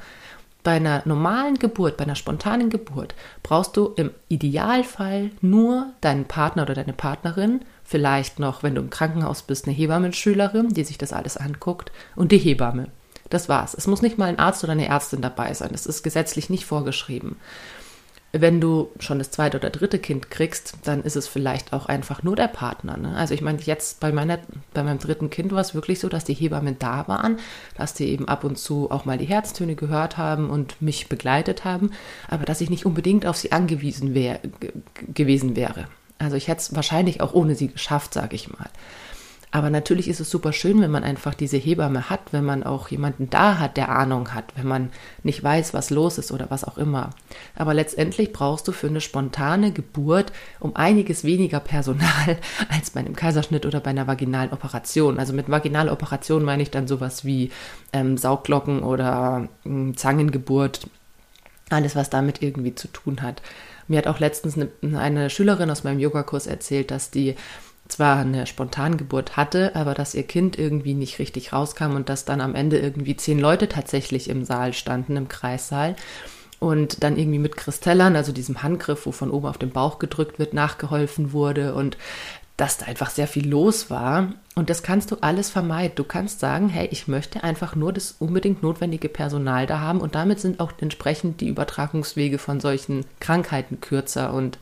Bei 0.63 0.73
einer 0.73 1.01
normalen 1.05 1.57
Geburt, 1.57 1.97
bei 1.97 2.03
einer 2.03 2.15
spontanen 2.15 2.69
Geburt, 2.69 3.15
brauchst 3.43 3.77
du 3.77 3.93
im 3.95 4.11
Idealfall 4.27 5.31
nur 5.41 5.93
deinen 6.01 6.25
Partner 6.25 6.63
oder 6.63 6.73
deine 6.73 6.93
Partnerin, 6.93 7.61
vielleicht 7.83 8.39
noch, 8.39 8.61
wenn 8.63 8.75
du 8.75 8.81
im 8.81 8.89
Krankenhaus 8.89 9.41
bist, 9.41 9.67
eine 9.67 9.75
Hebammenschülerin, 9.75 10.69
die 10.69 10.83
sich 10.83 10.97
das 10.97 11.13
alles 11.13 11.37
anguckt, 11.37 11.91
und 12.15 12.31
die 12.31 12.37
Hebamme. 12.37 12.87
Das 13.29 13.47
war's. 13.47 13.73
Es 13.73 13.87
muss 13.87 14.01
nicht 14.01 14.17
mal 14.17 14.25
ein 14.25 14.39
Arzt 14.39 14.63
oder 14.63 14.73
eine 14.73 14.87
Ärztin 14.87 15.21
dabei 15.21 15.53
sein. 15.53 15.69
Das 15.71 15.85
ist 15.85 16.03
gesetzlich 16.03 16.49
nicht 16.49 16.65
vorgeschrieben. 16.65 17.37
Wenn 18.31 18.61
du 18.61 18.89
schon 18.99 19.17
das 19.17 19.31
zweite 19.31 19.57
oder 19.57 19.69
dritte 19.71 19.97
Kind 19.97 20.29
kriegst, 20.29 20.75
dann 20.83 21.03
ist 21.03 21.15
es 21.15 21.27
vielleicht 21.27 21.73
auch 21.73 21.87
einfach 21.87 22.21
nur 22.21 22.35
der 22.35 22.47
Partner. 22.47 22.95
Ne? 22.95 23.15
Also 23.15 23.33
ich 23.33 23.41
meine, 23.41 23.59
jetzt 23.61 23.99
bei, 23.99 24.11
meiner, 24.11 24.37
bei 24.73 24.83
meinem 24.83 24.99
dritten 24.99 25.29
Kind 25.29 25.51
war 25.51 25.61
es 25.61 25.73
wirklich 25.73 25.99
so, 25.99 26.09
dass 26.09 26.25
die 26.25 26.35
Hebammen 26.35 26.77
da 26.77 27.07
waren, 27.07 27.39
dass 27.75 27.95
die 27.95 28.09
eben 28.09 28.27
ab 28.27 28.43
und 28.43 28.57
zu 28.57 28.91
auch 28.91 29.05
mal 29.05 29.17
die 29.17 29.25
Herztöne 29.25 29.75
gehört 29.75 30.17
haben 30.17 30.49
und 30.49 30.79
mich 30.81 31.09
begleitet 31.09 31.65
haben, 31.65 31.91
aber 32.27 32.45
dass 32.45 32.61
ich 32.61 32.69
nicht 32.69 32.85
unbedingt 32.85 33.25
auf 33.25 33.37
sie 33.37 33.51
angewiesen 33.51 34.13
wär, 34.13 34.39
gewesen 35.13 35.55
wäre. 35.55 35.87
Also 36.19 36.35
ich 36.35 36.47
hätte 36.47 36.61
es 36.61 36.75
wahrscheinlich 36.75 37.21
auch 37.21 37.33
ohne 37.33 37.55
sie 37.55 37.69
geschafft, 37.69 38.13
sage 38.13 38.35
ich 38.35 38.49
mal. 38.49 38.69
Aber 39.51 39.71
natürlich 39.71 40.07
ist 40.07 40.19
es 40.19 40.29
super 40.29 40.53
schön, 40.53 40.79
wenn 40.79 40.91
man 40.91 41.03
einfach 41.03 41.33
diese 41.33 41.57
Hebamme 41.57 42.11
hat, 42.11 42.19
wenn 42.31 42.45
man 42.45 42.63
auch 42.63 42.89
jemanden 42.89 43.31
da 43.31 43.57
hat, 43.57 43.77
der 43.77 43.89
Ahnung 43.89 44.35
hat, 44.35 44.53
wenn 44.55 44.67
man 44.67 44.91
nicht 45.23 45.43
weiß, 45.43 45.73
was 45.73 45.89
los 45.89 46.19
ist 46.19 46.31
oder 46.31 46.51
was 46.51 46.63
auch 46.63 46.77
immer. 46.77 47.09
Aber 47.55 47.73
letztendlich 47.73 48.31
brauchst 48.31 48.67
du 48.67 48.71
für 48.71 48.87
eine 48.87 49.01
spontane 49.01 49.71
Geburt 49.71 50.31
um 50.59 50.75
einiges 50.75 51.23
weniger 51.23 51.59
Personal 51.59 52.37
als 52.69 52.91
bei 52.91 52.99
einem 52.99 53.15
Kaiserschnitt 53.15 53.65
oder 53.65 53.79
bei 53.79 53.89
einer 53.89 54.05
vaginalen 54.05 54.53
Operation. 54.53 55.17
Also 55.17 55.33
mit 55.33 55.49
vaginaler 55.49 55.93
Operation 55.93 56.43
meine 56.43 56.61
ich 56.61 56.69
dann 56.69 56.87
sowas 56.87 57.25
wie 57.25 57.51
ähm, 57.91 58.17
Saugglocken 58.17 58.83
oder 58.83 59.49
ähm, 59.65 59.97
Zangengeburt, 59.97 60.87
alles, 61.71 61.95
was 61.95 62.11
damit 62.11 62.43
irgendwie 62.43 62.75
zu 62.75 62.87
tun 62.87 63.23
hat. 63.23 63.41
Mir 63.87 63.97
hat 63.97 64.07
auch 64.07 64.19
letztens 64.19 64.55
eine, 64.55 64.99
eine 64.99 65.31
Schülerin 65.31 65.71
aus 65.71 65.83
meinem 65.83 65.99
Yogakurs 65.99 66.45
erzählt, 66.45 66.91
dass 66.91 67.09
die 67.09 67.35
zwar 67.89 68.19
eine 68.19 68.45
Spontangeburt 68.45 69.35
hatte, 69.35 69.75
aber 69.75 69.93
dass 69.93 70.13
ihr 70.13 70.23
Kind 70.23 70.57
irgendwie 70.57 70.93
nicht 70.93 71.19
richtig 71.19 71.51
rauskam 71.51 71.95
und 71.95 72.07
dass 72.07 72.23
dann 72.23 72.39
am 72.39 72.55
Ende 72.55 72.79
irgendwie 72.79 73.17
zehn 73.17 73.39
Leute 73.39 73.67
tatsächlich 73.67 74.29
im 74.29 74.45
Saal 74.45 74.73
standen, 74.73 75.17
im 75.17 75.27
Kreissaal. 75.27 75.95
Und 76.59 77.03
dann 77.03 77.17
irgendwie 77.17 77.39
mit 77.39 77.55
Kristellern, 77.55 78.17
also 78.17 78.33
diesem 78.33 78.63
Handgriff, 78.63 79.05
wo 79.05 79.11
von 79.11 79.31
oben 79.31 79.47
auf 79.47 79.57
den 79.57 79.71
Bauch 79.71 79.97
gedrückt 79.97 80.39
wird, 80.39 80.53
nachgeholfen 80.53 81.31
wurde 81.31 81.73
und 81.73 81.97
dass 82.57 82.77
da 82.77 82.87
einfach 82.87 83.09
sehr 83.09 83.27
viel 83.27 83.47
los 83.47 83.89
war. 83.89 84.33
Und 84.55 84.69
das 84.69 84.83
kannst 84.83 85.11
du 85.11 85.17
alles 85.21 85.49
vermeiden. 85.49 85.95
Du 85.95 86.03
kannst 86.03 86.41
sagen, 86.41 86.67
hey, 86.67 86.89
ich 86.91 87.07
möchte 87.07 87.45
einfach 87.45 87.75
nur 87.75 87.93
das 87.93 88.17
unbedingt 88.19 88.61
notwendige 88.61 89.07
Personal 89.07 89.65
da 89.65 89.79
haben 89.79 90.01
und 90.01 90.15
damit 90.15 90.41
sind 90.41 90.59
auch 90.59 90.73
entsprechend 90.81 91.39
die 91.39 91.47
Übertragungswege 91.47 92.37
von 92.37 92.59
solchen 92.59 93.05
Krankheiten 93.21 93.79
kürzer 93.79 94.33
und 94.33 94.59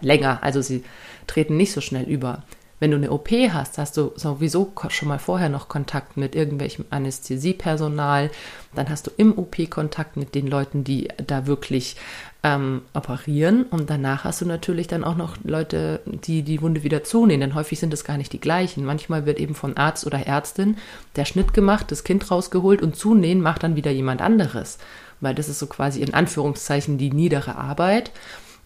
länger. 0.00 0.42
Also 0.42 0.62
sie 0.62 0.82
treten 1.26 1.58
nicht 1.58 1.72
so 1.72 1.82
schnell 1.82 2.04
über. 2.04 2.42
Wenn 2.80 2.90
du 2.90 2.96
eine 2.96 3.12
OP 3.12 3.30
hast, 3.30 3.78
hast 3.78 3.96
du 3.96 4.12
sowieso 4.16 4.72
schon 4.88 5.08
mal 5.08 5.18
vorher 5.18 5.48
noch 5.48 5.68
Kontakt 5.68 6.16
mit 6.16 6.34
irgendwelchem 6.34 6.84
Anästhesiepersonal. 6.90 8.30
Dann 8.74 8.88
hast 8.88 9.06
du 9.06 9.10
im 9.16 9.38
OP 9.38 9.70
Kontakt 9.70 10.16
mit 10.16 10.34
den 10.34 10.48
Leuten, 10.48 10.82
die 10.82 11.08
da 11.24 11.46
wirklich 11.46 11.96
ähm, 12.42 12.82
operieren. 12.92 13.64
Und 13.64 13.90
danach 13.90 14.24
hast 14.24 14.40
du 14.40 14.46
natürlich 14.46 14.88
dann 14.88 15.04
auch 15.04 15.16
noch 15.16 15.36
Leute, 15.44 16.00
die 16.04 16.42
die 16.42 16.60
Wunde 16.60 16.82
wieder 16.82 17.04
zunähen. 17.04 17.40
Denn 17.40 17.54
häufig 17.54 17.78
sind 17.78 17.94
es 17.94 18.04
gar 18.04 18.18
nicht 18.18 18.32
die 18.32 18.40
gleichen. 18.40 18.84
Manchmal 18.84 19.24
wird 19.24 19.38
eben 19.38 19.54
von 19.54 19.76
Arzt 19.76 20.04
oder 20.06 20.26
Ärztin 20.26 20.76
der 21.16 21.24
Schnitt 21.24 21.54
gemacht, 21.54 21.90
das 21.90 22.04
Kind 22.04 22.30
rausgeholt 22.30 22.82
und 22.82 22.96
zunähen 22.96 23.40
macht 23.40 23.62
dann 23.62 23.76
wieder 23.76 23.92
jemand 23.92 24.20
anderes. 24.20 24.78
Weil 25.20 25.34
das 25.34 25.48
ist 25.48 25.60
so 25.60 25.66
quasi 25.66 26.02
in 26.02 26.12
Anführungszeichen 26.12 26.98
die 26.98 27.12
niedere 27.12 27.56
Arbeit. 27.56 28.10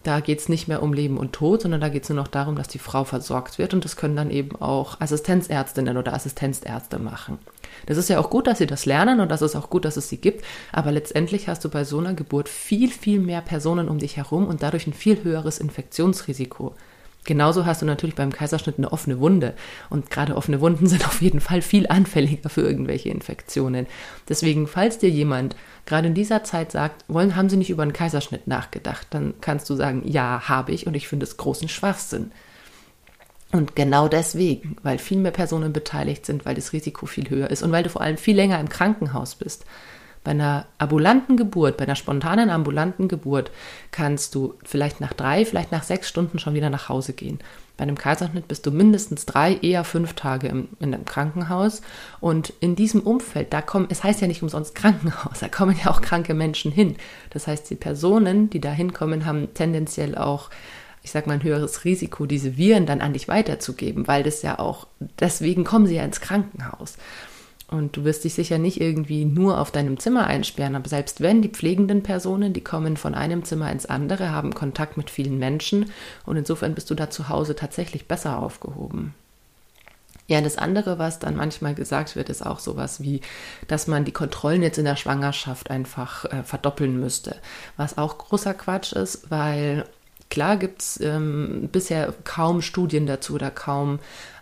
Da 0.03 0.21
geht 0.21 0.39
es 0.39 0.47
nicht 0.47 0.67
mehr 0.69 0.81
um 0.81 0.93
Leben 0.93 1.17
und 1.17 1.33
Tod, 1.33 1.61
sondern 1.61 1.81
da 1.81 1.89
geht 1.89 2.03
es 2.03 2.09
nur 2.09 2.15
noch 2.15 2.29
darum, 2.29 2.55
dass 2.55 2.69
die 2.69 2.79
Frau 2.79 3.03
versorgt 3.03 3.57
wird 3.57 3.73
und 3.73 3.83
das 3.83 3.97
können 3.97 4.15
dann 4.15 4.31
eben 4.31 4.55
auch 4.61 5.01
Assistenzärztinnen 5.01 5.97
oder 5.97 6.13
Assistenzärzte 6.13 6.99
machen. 6.99 7.37
Das 7.85 7.97
ist 7.97 8.09
ja 8.09 8.19
auch 8.19 8.29
gut, 8.29 8.47
dass 8.47 8.59
sie 8.59 8.67
das 8.67 8.85
lernen 8.85 9.19
und 9.19 9.29
das 9.29 9.41
ist 9.41 9.55
auch 9.55 9.69
gut, 9.69 9.83
dass 9.83 9.97
es 9.97 10.07
sie 10.07 10.17
gibt, 10.17 10.45
aber 10.71 10.91
letztendlich 10.91 11.49
hast 11.49 11.65
du 11.65 11.69
bei 11.69 11.83
so 11.83 11.99
einer 11.99 12.13
Geburt 12.13 12.47
viel, 12.47 12.89
viel 12.89 13.19
mehr 13.19 13.41
Personen 13.41 13.89
um 13.89 13.99
dich 13.99 14.15
herum 14.15 14.47
und 14.47 14.63
dadurch 14.63 14.87
ein 14.87 14.93
viel 14.93 15.23
höheres 15.23 15.59
Infektionsrisiko. 15.59 16.75
Genauso 17.25 17.65
hast 17.65 17.81
du 17.81 17.85
natürlich 17.85 18.15
beim 18.15 18.31
Kaiserschnitt 18.31 18.77
eine 18.77 18.91
offene 18.91 19.19
Wunde. 19.19 19.53
Und 19.89 20.09
gerade 20.09 20.35
offene 20.35 20.61
Wunden 20.61 20.87
sind 20.87 21.05
auf 21.05 21.21
jeden 21.21 21.41
Fall 21.41 21.61
viel 21.61 21.87
anfälliger 21.87 22.49
für 22.49 22.61
irgendwelche 22.61 23.09
Infektionen. 23.09 23.87
Deswegen, 24.27 24.67
falls 24.67 24.97
dir 24.97 25.09
jemand 25.09 25.55
gerade 25.85 26.07
in 26.07 26.13
dieser 26.13 26.43
Zeit 26.43 26.71
sagt, 26.71 27.05
wollen, 27.07 27.35
haben 27.35 27.49
Sie 27.49 27.57
nicht 27.57 27.69
über 27.69 27.83
einen 27.83 27.93
Kaiserschnitt 27.93 28.47
nachgedacht, 28.47 29.07
dann 29.11 29.33
kannst 29.41 29.69
du 29.69 29.75
sagen, 29.75 30.03
ja, 30.05 30.47
habe 30.47 30.71
ich 30.71 30.87
und 30.87 30.95
ich 30.95 31.07
finde 31.07 31.25
es 31.25 31.37
großen 31.37 31.69
Schwachsinn. 31.69 32.31
Und 33.51 33.75
genau 33.75 34.07
deswegen, 34.07 34.75
weil 34.83 34.99
viel 34.99 35.17
mehr 35.17 35.31
Personen 35.31 35.73
beteiligt 35.73 36.25
sind, 36.25 36.45
weil 36.45 36.55
das 36.55 36.71
Risiko 36.71 37.07
viel 37.07 37.29
höher 37.29 37.49
ist 37.49 37.63
und 37.63 37.71
weil 37.71 37.83
du 37.83 37.89
vor 37.89 38.01
allem 38.01 38.17
viel 38.17 38.35
länger 38.35 38.59
im 38.59 38.69
Krankenhaus 38.69 39.35
bist. 39.35 39.65
Bei 40.23 40.31
einer 40.31 40.65
ambulanten 40.77 41.37
Geburt, 41.37 41.77
bei 41.77 41.85
einer 41.85 41.95
spontanen 41.95 42.49
ambulanten 42.49 43.07
Geburt 43.07 43.51
kannst 43.91 44.35
du 44.35 44.55
vielleicht 44.63 44.99
nach 44.99 45.13
drei, 45.13 45.45
vielleicht 45.45 45.71
nach 45.71 45.83
sechs 45.83 46.09
Stunden 46.09 46.39
schon 46.39 46.53
wieder 46.53 46.69
nach 46.69 46.89
Hause 46.89 47.13
gehen. 47.13 47.39
Bei 47.77 47.83
einem 47.83 47.97
Kaiserschnitt 47.97 48.49
bist 48.49 48.65
du 48.65 48.71
mindestens 48.71 49.25
drei, 49.25 49.55
eher 49.55 49.85
fünf 49.85 50.13
Tage 50.13 50.49
im, 50.49 50.67
in 50.81 50.93
einem 50.93 51.05
Krankenhaus. 51.05 51.81
Und 52.19 52.51
in 52.59 52.75
diesem 52.75 52.99
Umfeld, 52.99 53.53
da 53.53 53.61
kommen, 53.61 53.87
es 53.89 54.03
heißt 54.03 54.19
ja 54.19 54.27
nicht 54.27 54.43
umsonst 54.43 54.75
Krankenhaus, 54.75 55.39
da 55.39 55.47
kommen 55.47 55.77
ja 55.81 55.89
auch 55.89 56.01
kranke 56.01 56.33
Menschen 56.33 56.73
hin. 56.73 56.97
Das 57.29 57.47
heißt, 57.47 57.69
die 57.69 57.75
Personen, 57.75 58.49
die 58.49 58.59
da 58.59 58.71
hinkommen, 58.71 59.25
haben 59.25 59.53
tendenziell 59.53 60.17
auch 60.17 60.49
ich 61.01 61.11
sag 61.11 61.27
mal, 61.27 61.35
ein 61.35 61.43
höheres 61.43 61.85
Risiko, 61.85 62.25
diese 62.25 62.57
Viren 62.57 62.85
dann 62.85 63.01
an 63.01 63.13
dich 63.13 63.27
weiterzugeben, 63.27 64.07
weil 64.07 64.23
das 64.23 64.41
ja 64.41 64.59
auch, 64.59 64.87
deswegen 65.19 65.63
kommen 65.63 65.87
sie 65.87 65.95
ja 65.95 66.03
ins 66.03 66.19
Krankenhaus. 66.19 66.97
Und 67.69 67.95
du 67.95 68.03
wirst 68.03 68.23
dich 68.23 68.33
sicher 68.33 68.57
nicht 68.57 68.81
irgendwie 68.81 69.25
nur 69.25 69.59
auf 69.59 69.69
deinem 69.69 69.99
Zimmer 69.99 70.25
einsperren, 70.25 70.75
aber 70.75 70.89
selbst 70.89 71.21
wenn 71.21 71.43
die 71.43 71.49
pflegenden 71.49 72.01
Personen, 72.01 72.51
die 72.51 72.63
kommen 72.63 72.97
von 72.97 73.13
einem 73.13 73.43
Zimmer 73.43 73.71
ins 73.71 73.85
andere, 73.85 74.31
haben 74.31 74.55
Kontakt 74.55 74.97
mit 74.97 75.11
vielen 75.11 75.37
Menschen 75.37 75.91
und 76.25 76.35
insofern 76.35 76.73
bist 76.73 76.89
du 76.89 76.95
da 76.95 77.11
zu 77.11 77.29
Hause 77.29 77.55
tatsächlich 77.55 78.07
besser 78.07 78.39
aufgehoben. 78.39 79.13
Ja, 80.29 80.41
das 80.41 80.57
andere, 80.57 80.99
was 80.99 81.17
dann 81.17 81.35
manchmal 81.35 81.73
gesagt 81.73 82.15
wird, 82.15 82.29
ist 82.29 82.45
auch 82.45 82.59
sowas 82.59 83.01
wie, 83.01 83.21
dass 83.67 83.87
man 83.87 84.05
die 84.05 84.11
Kontrollen 84.11 84.61
jetzt 84.61 84.77
in 84.77 84.85
der 84.85 84.95
Schwangerschaft 84.95 85.71
einfach 85.71 86.25
äh, 86.25 86.43
verdoppeln 86.43 86.99
müsste. 86.99 87.35
Was 87.77 87.97
auch 87.97 88.17
großer 88.19 88.53
Quatsch 88.53 88.93
ist, 88.93 89.31
weil 89.31 89.85
klar 90.29 90.57
gibt 90.57 90.81
es 90.83 91.01
ähm, 91.01 91.69
bisher 91.71 92.13
kaum 92.25 92.61
Studien 92.61 93.07
dazu 93.07 93.33
oder 93.33 93.49
kaum 93.49 93.99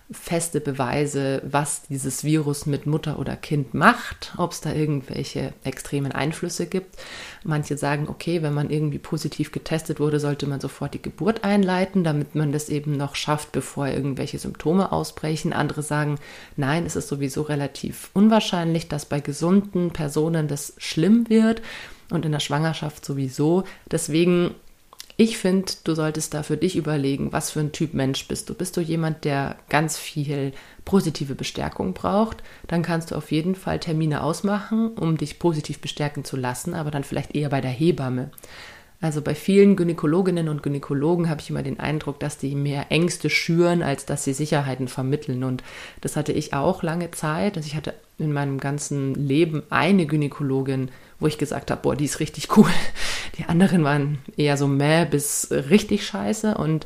feste 0.10 0.62
Beweise, 0.62 1.42
was 1.44 1.84
dieses 1.84 2.24
Virus 2.24 2.66
mit 2.66 2.86
Mutter 2.86 3.20
oder 3.20 3.36
Kind 3.36 3.74
macht, 3.74 4.34
ob 4.38 4.54
es 4.54 4.62
da 4.62 4.72
irgendwelche 4.74 5.54
extremen 5.66 6.14
Einflüsse 6.14 6.66
gibt. 6.66 6.96
Manche 7.44 7.78
sagen, 7.78 8.08
okay, 8.08 8.42
wenn 8.42 8.54
man 8.54 8.70
irgendwie 8.70 9.00
positiv 9.00 9.52
getestet 9.52 10.00
wurde, 10.00 10.22
sollte 10.22 10.48
man 10.48 10.62
sofort 10.62 10.94
die 10.94 11.02
Geburt 11.02 11.44
einleiten, 11.44 12.06
damit 12.06 12.36
man 12.36 12.54
das 12.54 12.70
eben 12.70 12.96
noch 12.96 13.16
schafft, 13.16 13.52
bevor 13.52 13.88
irgendwelche 13.88 14.40
Symptome 14.40 14.94
ausbrechen. 14.94 15.52
Andere 15.52 15.84
sagen, 15.84 16.20
nein, 16.56 16.86
es 16.86 16.96
ist 16.96 17.10
sowieso 17.10 17.42
relativ 17.42 18.10
unwahrscheinlich, 18.14 18.88
dass 18.88 19.06
bei 19.06 19.20
gesunden 19.20 19.92
Personen 19.92 20.48
das 20.48 20.74
schlimm 20.78 21.28
wird 21.30 21.62
und 22.10 22.26
in 22.26 22.32
der 22.32 22.40
Schwangerschaft 22.40 23.04
sowieso. 23.04 23.66
Deswegen 23.92 24.56
ich 25.20 25.40
finde, 25.40 25.74
du 25.84 25.96
solltest 25.96 26.36
da 26.36 26.44
für 26.44 26.58
dich 26.58 26.76
überlegen, 26.76 27.34
was 27.34 27.50
für 27.50 27.60
ein 27.60 27.72
Typ 27.72 27.96
Mensch 27.96 28.28
bist 28.28 28.50
du. 28.50 28.54
Bist 28.54 28.78
du 28.78 28.82
jemand, 28.82 29.26
der 29.26 29.56
ganz 29.68 29.98
viel 29.98 30.54
positive 30.86 31.34
Bestärkung 31.34 31.96
braucht? 31.96 32.44
Dann 32.68 32.84
kannst 32.84 33.10
du 33.10 33.16
auf 33.16 33.32
jeden 33.32 33.56
Fall 33.56 33.80
Termine 33.80 34.22
ausmachen, 34.22 34.90
um 34.90 35.18
dich 35.18 35.40
positiv 35.40 35.80
bestärken 35.80 36.24
zu 36.24 36.38
lassen, 36.38 36.76
aber 36.76 36.92
dann 36.92 37.04
vielleicht 37.04 37.36
eher 37.36 37.50
bei 37.50 37.62
der 37.62 37.72
Hebamme. 37.72 38.30
Also 39.02 39.22
bei 39.22 39.34
vielen 39.34 39.76
Gynäkologinnen 39.76 40.50
und 40.50 40.62
Gynäkologen 40.62 41.30
habe 41.30 41.42
ich 41.42 41.50
immer 41.50 41.64
den 41.64 41.80
Eindruck, 41.80 42.20
dass 42.20 42.38
die 42.38 42.54
mehr 42.54 42.92
Ängste 42.92 43.32
schüren, 43.32 43.82
als 43.82 44.06
dass 44.06 44.24
sie 44.24 44.34
Sicherheiten 44.34 44.88
vermitteln. 44.88 45.44
Und 45.44 45.64
das 46.02 46.16
hatte 46.16 46.32
ich 46.32 46.54
auch 46.54 46.84
lange 46.84 47.10
Zeit. 47.10 47.58
Also 47.58 47.68
ich 47.68 47.76
hatte 47.76 47.96
in 48.20 48.34
meinem 48.34 48.60
ganzen 48.60 49.14
Leben 49.16 49.64
eine 49.70 50.06
Gynäkologin, 50.06 50.90
wo 51.20 51.28
ich 51.28 51.38
gesagt 51.38 51.72
habe, 51.72 51.82
boah, 51.82 51.96
die 51.96 52.06
ist 52.06 52.20
richtig 52.20 52.56
cool. 52.58 52.70
Die 53.38 53.46
anderen 53.46 53.84
waren 53.84 54.20
eher 54.36 54.58
so 54.58 54.68
mäh 54.68 55.06
bis 55.06 55.50
richtig 55.52 56.06
scheiße. 56.06 56.56
Und 56.56 56.86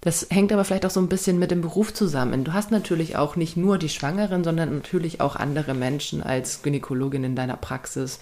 das 0.00 0.28
hängt 0.30 0.52
aber 0.52 0.64
vielleicht 0.64 0.86
auch 0.86 0.90
so 0.90 1.00
ein 1.00 1.08
bisschen 1.08 1.38
mit 1.38 1.50
dem 1.50 1.62
Beruf 1.62 1.92
zusammen. 1.92 2.44
Du 2.44 2.52
hast 2.52 2.70
natürlich 2.70 3.16
auch 3.16 3.36
nicht 3.36 3.56
nur 3.56 3.78
die 3.78 3.88
Schwangeren, 3.88 4.44
sondern 4.44 4.74
natürlich 4.74 5.20
auch 5.20 5.36
andere 5.36 5.74
Menschen 5.74 6.22
als 6.22 6.62
Gynäkologin 6.62 7.24
in 7.24 7.36
deiner 7.36 7.56
Praxis 7.56 8.20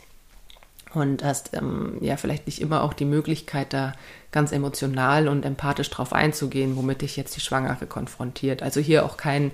und 0.94 1.24
hast 1.24 1.50
ähm, 1.54 1.98
ja 2.00 2.16
vielleicht 2.16 2.46
nicht 2.46 2.60
immer 2.60 2.82
auch 2.82 2.92
die 2.92 3.04
Möglichkeit, 3.04 3.72
da 3.72 3.92
ganz 4.32 4.52
emotional 4.52 5.28
und 5.28 5.44
empathisch 5.44 5.90
drauf 5.90 6.12
einzugehen, 6.12 6.76
womit 6.76 7.02
dich 7.02 7.16
jetzt 7.16 7.36
die 7.36 7.40
Schwangere 7.40 7.86
konfrontiert. 7.86 8.62
Also 8.62 8.80
hier 8.80 9.04
auch 9.04 9.16
kein, 9.16 9.50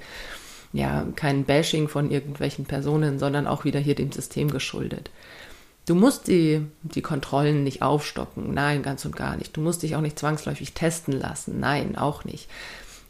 ja, 0.73 1.07
kein 1.16 1.45
Bashing 1.45 1.88
von 1.88 2.11
irgendwelchen 2.11 2.64
Personen, 2.64 3.19
sondern 3.19 3.47
auch 3.47 3.64
wieder 3.64 3.80
hier 3.80 3.95
dem 3.95 4.12
System 4.12 4.50
geschuldet. 4.50 5.11
Du 5.87 5.94
musst 5.94 6.28
die, 6.28 6.66
die 6.82 7.02
Kontrollen 7.02 7.64
nicht 7.64 7.82
aufstocken, 7.82 8.54
nein, 8.54 8.82
ganz 8.82 9.04
und 9.04 9.16
gar 9.16 9.37
nicht. 9.37 9.56
Du 9.56 9.60
musst 9.60 9.82
dich 9.82 9.96
auch 9.96 10.00
nicht 10.00 10.18
zwangsläufig 10.18 10.72
testen 10.72 11.18
lassen, 11.18 11.58
nein, 11.58 11.96
auch 11.96 12.25
nicht. 12.25 12.49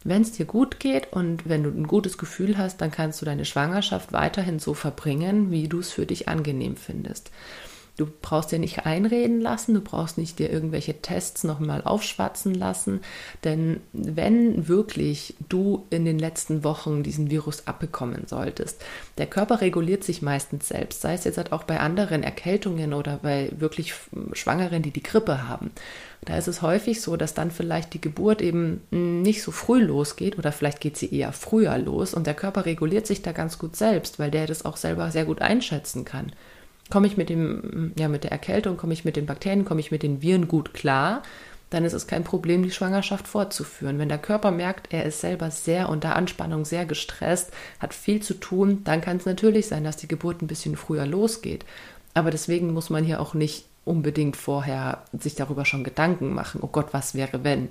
Wenn 0.03 0.23
es 0.23 0.31
dir 0.31 0.45
gut 0.45 0.79
geht 0.79 1.13
und 1.13 1.47
wenn 1.47 1.63
du 1.63 1.69
ein 1.69 1.85
gutes 1.85 2.17
Gefühl 2.17 2.57
hast, 2.57 2.81
dann 2.81 2.89
kannst 2.89 3.21
du 3.21 3.25
deine 3.25 3.45
Schwangerschaft 3.45 4.13
weiterhin 4.13 4.57
so 4.57 4.73
verbringen, 4.73 5.51
wie 5.51 5.67
du 5.67 5.79
es 5.79 5.91
für 5.91 6.07
dich 6.07 6.27
angenehm 6.27 6.75
findest. 6.75 7.29
Du 7.97 8.07
brauchst 8.21 8.51
dir 8.51 8.59
nicht 8.59 8.85
einreden 8.85 9.41
lassen, 9.41 9.73
du 9.73 9.81
brauchst 9.81 10.17
nicht 10.17 10.39
dir 10.39 10.49
irgendwelche 10.49 11.01
Tests 11.01 11.43
nochmal 11.43 11.81
aufschwatzen 11.83 12.55
lassen, 12.55 13.01
denn 13.43 13.81
wenn 13.91 14.67
wirklich 14.67 15.35
du 15.49 15.85
in 15.89 16.05
den 16.05 16.17
letzten 16.17 16.63
Wochen 16.63 17.03
diesen 17.03 17.29
Virus 17.29 17.67
abbekommen 17.67 18.23
solltest, 18.27 18.81
der 19.17 19.27
Körper 19.27 19.61
reguliert 19.61 20.03
sich 20.03 20.21
meistens 20.21 20.69
selbst, 20.69 21.01
sei 21.01 21.13
es 21.13 21.25
jetzt 21.25 21.37
halt 21.37 21.51
auch 21.51 21.63
bei 21.63 21.79
anderen 21.79 22.23
Erkältungen 22.23 22.93
oder 22.93 23.19
bei 23.21 23.51
wirklich 23.57 23.93
Schwangeren, 24.33 24.81
die 24.81 24.91
die 24.91 25.03
Grippe 25.03 25.47
haben. 25.47 25.71
Da 26.23 26.37
ist 26.37 26.47
es 26.47 26.61
häufig 26.61 27.01
so, 27.01 27.17
dass 27.17 27.33
dann 27.33 27.51
vielleicht 27.51 27.93
die 27.93 28.01
Geburt 28.01 28.41
eben 28.41 28.81
nicht 28.89 29.43
so 29.43 29.51
früh 29.51 29.81
losgeht 29.81 30.37
oder 30.37 30.51
vielleicht 30.51 30.79
geht 30.79 30.97
sie 30.97 31.13
eher 31.13 31.33
früher 31.33 31.77
los 31.77 32.13
und 32.13 32.25
der 32.25 32.35
Körper 32.35 32.65
reguliert 32.65 33.05
sich 33.05 33.21
da 33.21 33.31
ganz 33.31 33.59
gut 33.59 33.75
selbst, 33.75 34.17
weil 34.17 34.31
der 34.31 34.47
das 34.47 34.63
auch 34.63 34.77
selber 34.77 35.11
sehr 35.11 35.25
gut 35.25 35.41
einschätzen 35.41 36.05
kann. 36.05 36.31
Komme 36.91 37.07
ich 37.07 37.17
mit 37.17 37.29
dem, 37.29 37.93
ja, 37.97 38.07
mit 38.07 38.23
der 38.23 38.31
Erkältung, 38.31 38.77
komme 38.77 38.93
ich 38.93 39.05
mit 39.05 39.15
den 39.15 39.25
Bakterien, 39.25 39.65
komme 39.65 39.79
ich 39.79 39.89
mit 39.89 40.03
den 40.03 40.21
Viren 40.21 40.47
gut 40.47 40.75
klar, 40.75 41.23
dann 41.71 41.85
ist 41.85 41.93
es 41.93 42.05
kein 42.05 42.25
Problem, 42.25 42.63
die 42.63 42.71
Schwangerschaft 42.71 43.27
fortzuführen. 43.27 43.97
Wenn 43.97 44.09
der 44.09 44.17
Körper 44.17 44.51
merkt, 44.51 44.93
er 44.93 45.05
ist 45.05 45.21
selber 45.21 45.49
sehr 45.51 45.87
unter 45.89 46.17
Anspannung, 46.17 46.65
sehr 46.65 46.85
gestresst, 46.85 47.51
hat 47.79 47.93
viel 47.93 48.21
zu 48.21 48.35
tun, 48.35 48.83
dann 48.83 49.01
kann 49.01 49.17
es 49.17 49.25
natürlich 49.25 49.67
sein, 49.67 49.85
dass 49.85 49.97
die 49.97 50.09
Geburt 50.09 50.41
ein 50.41 50.47
bisschen 50.47 50.75
früher 50.75 51.05
losgeht. 51.05 51.65
Aber 52.13 52.29
deswegen 52.29 52.73
muss 52.73 52.89
man 52.89 53.05
hier 53.05 53.21
auch 53.21 53.33
nicht 53.33 53.65
unbedingt 53.85 54.35
vorher 54.35 55.03
sich 55.17 55.35
darüber 55.35 55.63
schon 55.63 55.85
Gedanken 55.85 56.33
machen, 56.33 56.59
oh 56.61 56.67
Gott, 56.67 56.89
was 56.91 57.15
wäre 57.15 57.45
wenn? 57.45 57.69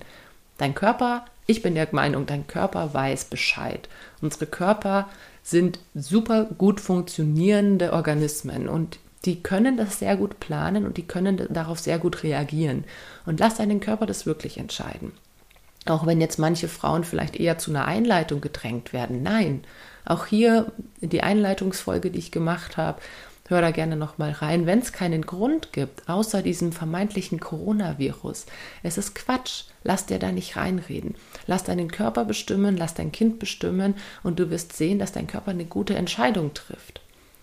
Dein 0.57 0.75
Körper, 0.75 1.27
ich 1.47 1.61
bin 1.61 1.75
der 1.75 1.89
Meinung, 1.93 2.25
dein 2.25 2.47
Körper 2.47 2.95
weiß 2.95 3.27
Bescheid. 3.27 3.89
Unsere 4.23 4.47
Körper 4.47 5.09
sind 5.43 5.79
super 5.95 6.45
gut 6.45 6.81
funktionierende 6.81 7.93
Organismen 7.93 8.67
und 8.69 8.99
die 9.25 9.43
können 9.43 9.77
das 9.77 9.99
sehr 9.99 10.17
gut 10.17 10.41
planen 10.41 10.87
und 10.87 10.97
die 10.97 11.07
können 11.07 11.47
darauf 11.51 11.79
sehr 11.79 11.99
gut 11.99 12.23
reagieren. 12.23 12.85
Und 13.27 13.41
lass 13.41 13.57
deinen 13.57 13.81
Körper 13.81 14.07
das 14.07 14.27
wirklich 14.27 14.59
entscheiden. 14.59 15.13
Auch 15.87 16.07
wenn 16.07 16.21
jetzt 16.21 16.39
manche 16.39 16.69
Frauen 16.69 17.05
vielleicht 17.05 17.37
eher 17.37 17.59
zu 17.59 17.71
einer 17.71 17.87
Einleitung 17.87 18.41
gedrängt 18.41 18.93
werden. 18.93 19.23
Nein, 19.23 19.65
auch 20.05 20.27
hier 20.27 20.73
die 21.01 21.23
Einleitungsfolge, 21.23 22.11
die 22.11 22.19
ich 22.19 22.33
gemacht 22.33 22.77
habe, 22.77 23.01
hör 23.49 23.61
da 23.61 23.71
gerne 23.73 23.97
nochmal 23.97 24.31
rein, 24.31 24.65
wenn 24.67 24.79
es 24.79 24.93
keinen 24.93 25.23
Grund 25.23 25.73
gibt, 25.73 26.09
außer 26.09 26.43
diesem 26.43 26.73
vermeintlichen 26.73 27.41
Coronavirus. 27.41 28.47
Es 28.83 28.97
ist 28.97 29.15
Quatsch. 29.15 29.65
Lass 29.83 30.07
dir 30.07 30.19
da 30.19 30.31
nicht 30.31 30.57
reinreden. 30.57 31.15
Lass 31.47 31.65
deinen 31.65 31.91
Körper 31.91 32.25
bestimmen, 32.25 32.77
lass 32.77 32.95
dein 32.95 33.13
Kind 33.13 33.39
bestimmen 33.39 33.95
und 34.23 34.39
du 34.39 34.51
wirst 34.51 34.75
sehen, 34.75 34.99
dass 34.99 35.13
dein 35.13 35.27
Körper 35.27 35.51
eine 35.51 35.65
gute 35.65 35.95
Entscheidung 35.95 36.55
trifft. 36.55 37.01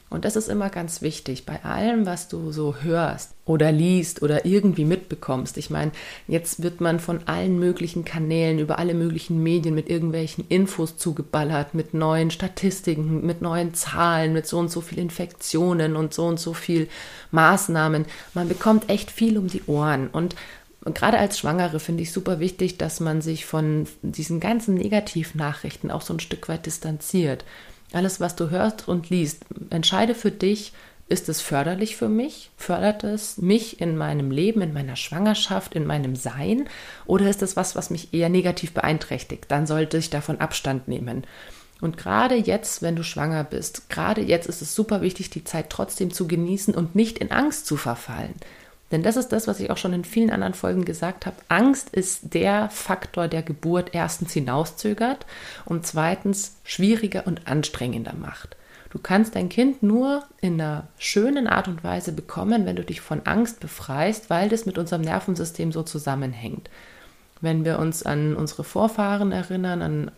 Und 0.10 0.24
das 0.24 0.38
ist 0.38 0.48
immer 0.48 0.70
ganz 0.70 1.02
wichtig 1.02 1.46
bei 1.46 1.64
allem, 1.66 2.06
was 2.06 2.30
du 2.30 2.54
so 2.54 2.78
hörst 2.78 3.32
oder 3.44 3.74
liest 3.74 4.22
oder 4.22 4.46
irgendwie 4.46 4.86
mitbekommst. 4.86 5.58
Ich 5.58 5.70
meine, 5.70 5.92
jetzt 6.30 6.64
wird 6.64 6.80
man 6.80 7.02
von 7.02 7.28
allen 7.28 7.60
möglichen 7.60 8.06
Kanälen 8.06 8.60
über 8.60 8.80
alle 8.80 8.94
möglichen 8.94 9.44
Medien 9.44 9.76
mit 9.76 9.90
irgendwelchen 9.90 10.46
Infos 10.48 10.96
zugeballert, 10.96 11.74
mit 11.74 11.94
neuen 11.94 12.32
Statistiken, 12.32 13.26
mit 13.26 13.42
neuen 13.42 13.74
Zahlen, 13.74 14.32
mit 14.32 14.48
so 14.48 14.60
und 14.60 14.72
so 14.72 14.80
viel 14.80 15.00
Infektionen 15.00 15.98
und 15.98 16.14
so 16.14 16.26
und 16.26 16.40
so 16.40 16.54
viel 16.54 16.88
Maßnahmen. 17.32 18.06
Man 18.34 18.48
bekommt 18.48 18.90
echt 18.90 19.12
viel 19.12 19.38
um 19.38 19.48
die 19.48 19.64
Ohren 19.68 20.08
und 20.08 20.36
gerade 20.94 21.18
als 21.18 21.38
Schwangere 21.38 21.82
finde 21.82 22.04
ich 22.04 22.14
super 22.14 22.40
wichtig, 22.40 22.78
dass 22.78 23.02
man 23.02 23.22
sich 23.22 23.46
von 23.46 23.88
diesen 24.04 24.40
ganzen 24.40 24.76
Negativnachrichten 24.76 25.92
auch 25.92 26.02
so 26.02 26.14
ein 26.14 26.22
Stück 26.22 26.48
weit 26.48 26.66
distanziert. 26.66 27.44
Alles, 27.94 28.20
was 28.20 28.36
du 28.36 28.50
hörst 28.50 28.88
und 28.88 29.10
liest, 29.10 29.46
entscheide 29.70 30.16
für 30.16 30.32
dich, 30.32 30.74
ist 31.10 31.30
es 31.30 31.40
förderlich 31.40 31.96
für 31.96 32.10
mich? 32.10 32.52
Fördert 32.58 33.06
es 33.06 33.38
mich 33.38 33.80
in 33.80 33.98
meinem 33.98 34.30
Leben, 34.30 34.62
in 34.62 34.74
meiner 34.74 34.98
Schwangerschaft, 34.98 35.74
in 35.74 35.86
meinem 35.86 36.18
Sein? 36.18 36.68
Oder 37.06 37.30
ist 37.30 37.42
es 37.42 37.56
was, 37.56 37.78
was 37.78 37.90
mich 37.90 38.14
eher 38.14 38.28
negativ 38.28 38.74
beeinträchtigt? 38.74 39.46
Dann 39.48 39.68
sollte 39.68 39.98
ich 39.98 40.10
davon 40.10 40.42
Abstand 40.42 40.90
nehmen. 40.90 41.26
Und 41.80 41.96
gerade 41.96 42.36
jetzt, 42.36 42.82
wenn 42.82 42.96
du 42.96 43.04
schwanger 43.04 43.44
bist, 43.44 43.90
gerade 43.90 44.22
jetzt 44.22 44.48
ist 44.48 44.62
es 44.62 44.76
super 44.76 45.02
wichtig, 45.02 45.30
die 45.30 45.46
Zeit 45.46 45.70
trotzdem 45.70 46.12
zu 46.12 46.28
genießen 46.28 46.76
und 46.76 46.96
nicht 46.96 47.20
in 47.20 47.32
Angst 47.32 47.68
zu 47.68 47.78
verfallen. 47.78 48.34
Denn 48.92 49.04
das 49.04 49.18
ist 49.18 49.30
das, 49.30 49.48
was 49.48 49.60
ich 49.60 49.70
auch 49.70 49.78
schon 49.78 49.94
in 49.94 50.06
vielen 50.06 50.30
anderen 50.30 50.54
Folgen 50.54 50.86
gesagt 50.86 51.26
habe. 51.26 51.36
Angst 51.50 51.90
ist 51.90 52.34
der 52.34 52.70
Faktor, 52.70 53.28
der 53.28 53.44
Geburt 53.44 53.90
erstens 53.94 54.32
hinauszögert 54.32 55.26
und 55.66 55.86
zweitens 55.86 56.56
schwieriger 56.64 57.28
und 57.28 57.48
anstrengender 57.48 58.14
macht. 58.14 58.56
Du 58.90 59.00
kannst 59.00 59.36
dein 59.36 59.50
Kind 59.50 59.84
nur 59.84 60.24
in 60.40 60.54
einer 60.54 60.88
schönen 60.98 61.48
Art 61.48 61.68
und 61.68 61.84
Weise 61.84 62.14
bekommen, 62.14 62.66
wenn 62.66 62.78
du 62.78 62.84
dich 62.84 63.02
von 63.02 63.26
Angst 63.26 63.60
befreist, 63.60 64.30
weil 64.30 64.48
das 64.48 64.66
mit 64.66 64.78
unserem 64.78 65.02
Nervensystem 65.02 65.74
so 65.74 65.84
zusammenhängt. 65.84 66.70
Wenn 67.42 67.66
wir 67.66 67.80
uns 67.80 68.04
an 68.04 68.36
unsere 68.36 68.64
Vorfahren 68.64 69.32
erinnern, 69.32 69.82
an, 69.82 70.12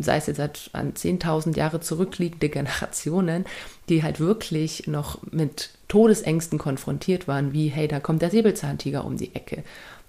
sei 0.00 0.16
es 0.16 0.26
jetzt 0.26 0.40
an 0.72 0.94
10.000 0.94 1.56
Jahre 1.56 1.80
zurückliegende 1.80 2.48
Generationen, 2.48 3.44
die 3.88 4.02
halt 4.02 4.20
wirklich 4.20 4.86
noch 4.86 5.20
mit 5.30 5.70
Todesängsten 5.88 6.58
konfrontiert 6.58 7.28
waren, 7.28 7.52
wie, 7.52 7.68
hey, 7.68 7.88
da 7.88 8.00
kommt 8.00 8.22
der 8.22 8.30
Säbelzahntiger 8.30 9.04
um 9.04 9.16
die 9.16 9.34
Ecke. 9.34 9.62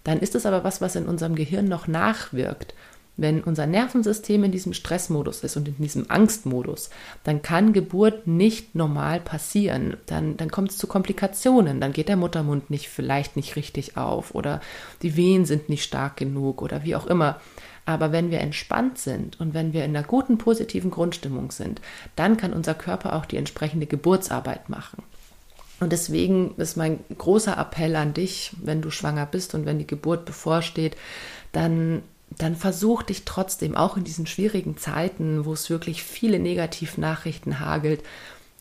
Dann 0.03 0.19
ist 0.19 0.35
es 0.35 0.45
aber 0.45 0.63
was, 0.63 0.81
was 0.81 0.95
in 0.95 1.05
unserem 1.05 1.35
Gehirn 1.35 1.67
noch 1.67 1.87
nachwirkt. 1.87 2.73
Wenn 3.21 3.43
unser 3.43 3.65
Nervensystem 3.65 4.43
in 4.45 4.51
diesem 4.51 4.73
Stressmodus 4.73 5.43
ist 5.43 5.57
und 5.57 5.67
in 5.67 5.77
diesem 5.77 6.09
Angstmodus, 6.09 6.89
dann 7.23 7.41
kann 7.41 7.73
Geburt 7.73 8.27
nicht 8.27 8.75
normal 8.75 9.19
passieren. 9.19 9.97
Dann, 10.05 10.37
dann 10.37 10.49
kommt 10.49 10.71
es 10.71 10.77
zu 10.77 10.87
Komplikationen. 10.87 11.81
Dann 11.81 11.91
geht 11.91 12.07
der 12.07 12.15
Muttermund 12.15 12.69
nicht, 12.69 12.87
vielleicht 12.89 13.35
nicht 13.35 13.55
richtig 13.55 13.97
auf 13.97 14.33
oder 14.33 14.61
die 15.01 15.15
Wehen 15.15 15.45
sind 15.45 15.67
nicht 15.67 15.83
stark 15.83 16.17
genug 16.17 16.61
oder 16.61 16.83
wie 16.83 16.95
auch 16.95 17.07
immer. 17.07 17.41
Aber 17.85 18.11
wenn 18.11 18.31
wir 18.31 18.39
entspannt 18.39 18.99
sind 18.99 19.39
und 19.39 19.53
wenn 19.53 19.73
wir 19.73 19.83
in 19.83 19.95
einer 19.95 20.05
guten, 20.05 20.37
positiven 20.37 20.91
Grundstimmung 20.91 21.51
sind, 21.51 21.81
dann 22.15 22.37
kann 22.37 22.53
unser 22.53 22.75
Körper 22.75 23.15
auch 23.15 23.25
die 23.25 23.37
entsprechende 23.37 23.87
Geburtsarbeit 23.87 24.69
machen. 24.69 25.03
Und 25.79 25.91
deswegen 25.91 26.55
ist 26.57 26.77
mein 26.77 26.99
großer 27.17 27.57
Appell 27.57 27.95
an 27.95 28.13
dich, 28.13 28.51
wenn 28.61 28.81
du 28.81 28.91
schwanger 28.91 29.25
bist 29.25 29.55
und 29.55 29.65
wenn 29.65 29.79
die 29.79 29.87
Geburt 29.87 30.25
bevorsteht, 30.25 30.97
dann 31.51 32.03
dann 32.37 32.55
versuch 32.55 33.03
dich 33.03 33.25
trotzdem, 33.25 33.75
auch 33.75 33.97
in 33.97 34.03
diesen 34.03 34.27
schwierigen 34.27 34.77
Zeiten, 34.77 35.45
wo 35.45 35.53
es 35.53 35.69
wirklich 35.69 36.03
viele 36.03 36.39
Negativnachrichten 36.39 37.59
hagelt, 37.59 38.03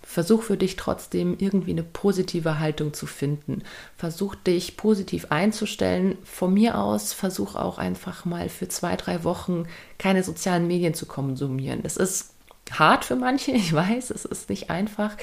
versuch 0.02 0.42
für 0.42 0.56
dich 0.56 0.76
trotzdem 0.76 1.36
irgendwie 1.38 1.72
eine 1.72 1.82
positive 1.82 2.58
Haltung 2.58 2.94
zu 2.94 3.06
finden. 3.06 3.62
Versuch 3.96 4.34
dich 4.36 4.78
positiv 4.78 5.26
einzustellen. 5.28 6.16
Von 6.24 6.54
mir 6.54 6.78
aus 6.78 7.12
versuch 7.12 7.56
auch 7.56 7.76
einfach 7.76 8.24
mal 8.24 8.48
für 8.48 8.68
zwei, 8.68 8.96
drei 8.96 9.22
Wochen 9.22 9.66
keine 9.98 10.24
sozialen 10.24 10.66
Medien 10.66 10.94
zu 10.94 11.04
konsumieren. 11.04 11.80
Es 11.82 11.98
ist 11.98 12.30
hart 12.70 13.04
für 13.04 13.16
manche, 13.16 13.50
ich 13.52 13.72
weiß, 13.72 14.10
es 14.10 14.24
ist 14.24 14.48
nicht 14.48 14.70
einfach, 14.70 15.14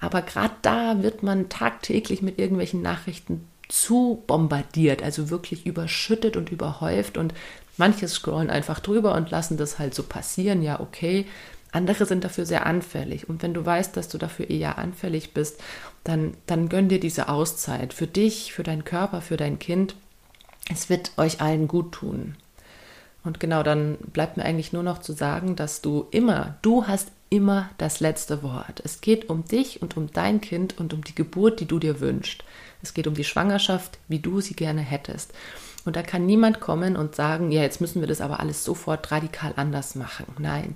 aber 0.00 0.22
gerade 0.22 0.54
da 0.62 1.02
wird 1.02 1.22
man 1.22 1.50
tagtäglich 1.50 2.22
mit 2.22 2.38
irgendwelchen 2.38 2.80
Nachrichten 2.80 3.46
zu 3.68 4.22
bombardiert, 4.26 5.02
also 5.02 5.30
wirklich 5.30 5.66
überschüttet 5.66 6.36
und 6.36 6.50
überhäuft 6.50 7.16
und 7.16 7.34
manche 7.80 8.06
scrollen 8.06 8.50
einfach 8.50 8.78
drüber 8.78 9.14
und 9.14 9.30
lassen 9.30 9.56
das 9.56 9.80
halt 9.80 9.94
so 9.94 10.04
passieren, 10.04 10.62
ja, 10.62 10.78
okay. 10.78 11.26
Andere 11.72 12.04
sind 12.04 12.24
dafür 12.24 12.46
sehr 12.46 12.66
anfällig. 12.66 13.28
Und 13.28 13.42
wenn 13.42 13.54
du 13.54 13.64
weißt, 13.64 13.96
dass 13.96 14.08
du 14.08 14.18
dafür 14.18 14.50
eher 14.50 14.76
anfällig 14.76 15.34
bist, 15.34 15.60
dann, 16.04 16.34
dann 16.46 16.68
gönn 16.68 16.88
dir 16.88 17.00
diese 17.00 17.28
Auszeit 17.28 17.94
für 17.94 18.06
dich, 18.06 18.52
für 18.52 18.64
deinen 18.64 18.84
Körper, 18.84 19.20
für 19.22 19.36
dein 19.36 19.58
Kind. 19.58 19.94
Es 20.70 20.90
wird 20.90 21.12
euch 21.16 21.40
allen 21.40 21.68
gut 21.68 21.92
tun. 21.92 22.36
Und 23.22 23.40
genau, 23.40 23.62
dann 23.62 23.96
bleibt 24.12 24.36
mir 24.36 24.44
eigentlich 24.44 24.72
nur 24.72 24.82
noch 24.82 24.98
zu 24.98 25.12
sagen, 25.12 25.56
dass 25.56 25.80
du 25.80 26.06
immer, 26.10 26.56
du 26.62 26.86
hast 26.86 27.12
immer 27.30 27.70
das 27.78 28.00
letzte 28.00 28.42
Wort. 28.42 28.82
Es 28.84 29.00
geht 29.00 29.30
um 29.30 29.44
dich 29.44 29.80
und 29.80 29.96
um 29.96 30.10
dein 30.12 30.40
Kind 30.40 30.78
und 30.78 30.92
um 30.92 31.04
die 31.04 31.14
Geburt, 31.14 31.60
die 31.60 31.66
du 31.66 31.78
dir 31.78 32.00
wünschst. 32.00 32.44
Es 32.82 32.94
geht 32.94 33.06
um 33.06 33.14
die 33.14 33.24
Schwangerschaft, 33.24 33.98
wie 34.08 34.18
du 34.18 34.40
sie 34.40 34.54
gerne 34.54 34.80
hättest. 34.80 35.32
Und 35.84 35.96
da 35.96 36.02
kann 36.02 36.26
niemand 36.26 36.60
kommen 36.60 36.96
und 36.96 37.14
sagen, 37.14 37.50
ja, 37.50 37.62
jetzt 37.62 37.80
müssen 37.80 38.00
wir 38.00 38.08
das 38.08 38.20
aber 38.20 38.40
alles 38.40 38.64
sofort 38.64 39.10
radikal 39.10 39.54
anders 39.56 39.94
machen. 39.94 40.26
Nein. 40.38 40.74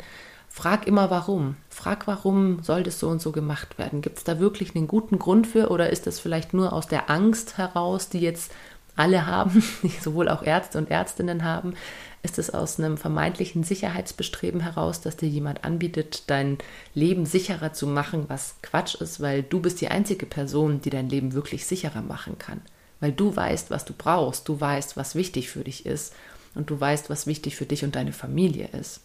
Frag 0.49 0.87
immer 0.87 1.11
warum. 1.11 1.57
Frag, 1.69 2.07
warum 2.07 2.63
soll 2.63 2.85
das 2.85 3.01
so 3.01 3.09
und 3.09 3.21
so 3.21 3.33
gemacht 3.33 3.77
werden? 3.77 4.03
Gibt 4.03 4.19
es 4.19 4.25
da 4.25 4.39
wirklich 4.39 4.77
einen 4.77 4.87
guten 4.87 5.19
Grund 5.19 5.49
für 5.49 5.69
oder 5.69 5.91
ist 5.91 6.07
das 6.07 6.21
vielleicht 6.21 6.55
nur 6.55 6.73
aus 6.73 6.87
der 6.87 7.11
Angst 7.11 7.59
heraus, 7.59 8.09
die 8.09 8.21
jetzt 8.21 8.53
alle 8.95 9.27
haben, 9.27 9.65
sowohl 10.01 10.29
auch 10.29 10.45
Ärzte 10.45 10.79
und 10.79 10.93
Ärztinnen 10.93 11.43
haben? 11.43 11.75
Ist 12.23 12.39
es 12.39 12.55
aus 12.55 12.79
einem 12.79 12.97
vermeintlichen 12.97 13.65
Sicherheitsbestreben 13.65 14.61
heraus, 14.61 15.01
dass 15.01 15.17
dir 15.17 15.29
jemand 15.29 15.65
anbietet, 15.65 16.31
dein 16.31 16.59
Leben 16.95 17.27
sicherer 17.27 17.73
zu 17.73 17.89
machen, 17.89 18.27
was 18.29 18.55
Quatsch 18.63 18.95
ist, 18.95 19.21
weil 19.21 19.43
du 19.43 19.61
bist 19.61 19.81
die 19.81 19.89
einzige 19.89 20.25
Person, 20.25 20.81
die 20.81 20.91
dein 20.91 21.09
Leben 21.09 21.33
wirklich 21.35 21.67
sicherer 21.67 22.03
machen 22.03 22.39
kann? 22.39 22.63
Weil 23.05 23.13
du 23.13 23.37
weißt, 23.37 23.71
was 23.71 23.85
du 23.85 23.93
brauchst, 23.93 24.49
du 24.49 24.59
weißt, 24.59 24.97
was 24.97 25.15
wichtig 25.15 25.51
für 25.51 25.63
dich 25.63 25.85
ist 25.85 26.15
und 26.55 26.71
du 26.71 26.81
weißt, 26.81 27.11
was 27.11 27.27
wichtig 27.27 27.55
für 27.55 27.67
dich 27.67 27.85
und 27.85 27.97
deine 27.97 28.15
Familie 28.15 28.71
ist. 28.73 29.03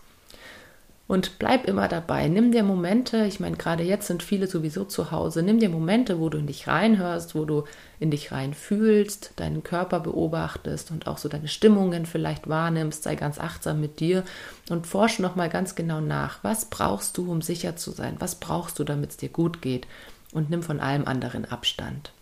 Und 1.10 1.38
bleib 1.38 1.66
immer 1.66 1.90
dabei. 1.90 2.30
Nimm 2.30 2.54
dir 2.54 2.64
Momente, 2.64 3.26
ich 3.26 3.42
meine, 3.42 3.58
gerade 3.58 3.84
jetzt 3.84 4.08
sind 4.08 4.24
viele 4.24 4.48
sowieso 4.48 4.86
zu 4.86 5.12
Hause, 5.12 5.44
nimm 5.44 5.60
dir 5.60 5.68
Momente, 5.68 6.18
wo 6.22 6.30
du 6.30 6.38
in 6.38 6.48
dich 6.48 6.66
reinhörst, 6.66 7.36
wo 7.36 7.44
du 7.44 7.66
in 8.00 8.10
dich 8.10 8.32
rein 8.32 8.54
fühlst, 8.54 9.34
deinen 9.36 9.64
Körper 9.64 10.00
beobachtest 10.00 10.92
und 10.92 11.06
auch 11.06 11.18
so 11.18 11.28
deine 11.28 11.50
Stimmungen 11.50 12.06
vielleicht 12.06 12.48
wahrnimmst, 12.48 13.04
sei 13.04 13.16
ganz 13.16 13.38
achtsam 13.38 13.82
mit 13.82 14.00
dir 14.00 14.24
und 14.70 14.88
forsch 14.88 15.20
nochmal 15.20 15.50
ganz 15.50 15.76
genau 15.76 16.00
nach. 16.00 16.42
Was 16.42 16.70
brauchst 16.70 17.18
du, 17.18 17.30
um 17.30 17.42
sicher 17.42 17.76
zu 17.76 17.92
sein? 17.92 18.16
Was 18.20 18.36
brauchst 18.36 18.80
du, 18.80 18.86
damit 18.86 19.10
es 19.10 19.18
dir 19.18 19.30
gut 19.30 19.62
geht? 19.62 19.88
Und 20.32 20.50
nimm 20.50 20.64
von 20.64 20.80
allem 20.80 21.04
anderen 21.04 21.44
Abstand. 21.44 22.14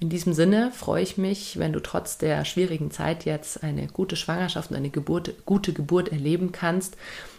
In 0.00 0.08
diesem 0.08 0.32
Sinne 0.32 0.72
freue 0.72 1.02
ich 1.02 1.18
mich, 1.18 1.58
wenn 1.58 1.74
du 1.74 1.80
trotz 1.80 2.16
der 2.16 2.46
schwierigen 2.46 2.90
Zeit 2.90 3.26
jetzt 3.26 3.62
eine 3.62 3.86
gute 3.86 4.16
Schwangerschaft 4.16 4.70
und 4.70 4.76
eine 4.78 4.88
Geburt, 4.88 5.44
gute 5.44 5.74
Geburt 5.74 6.10
erleben 6.10 6.52
kannst. 6.52 6.96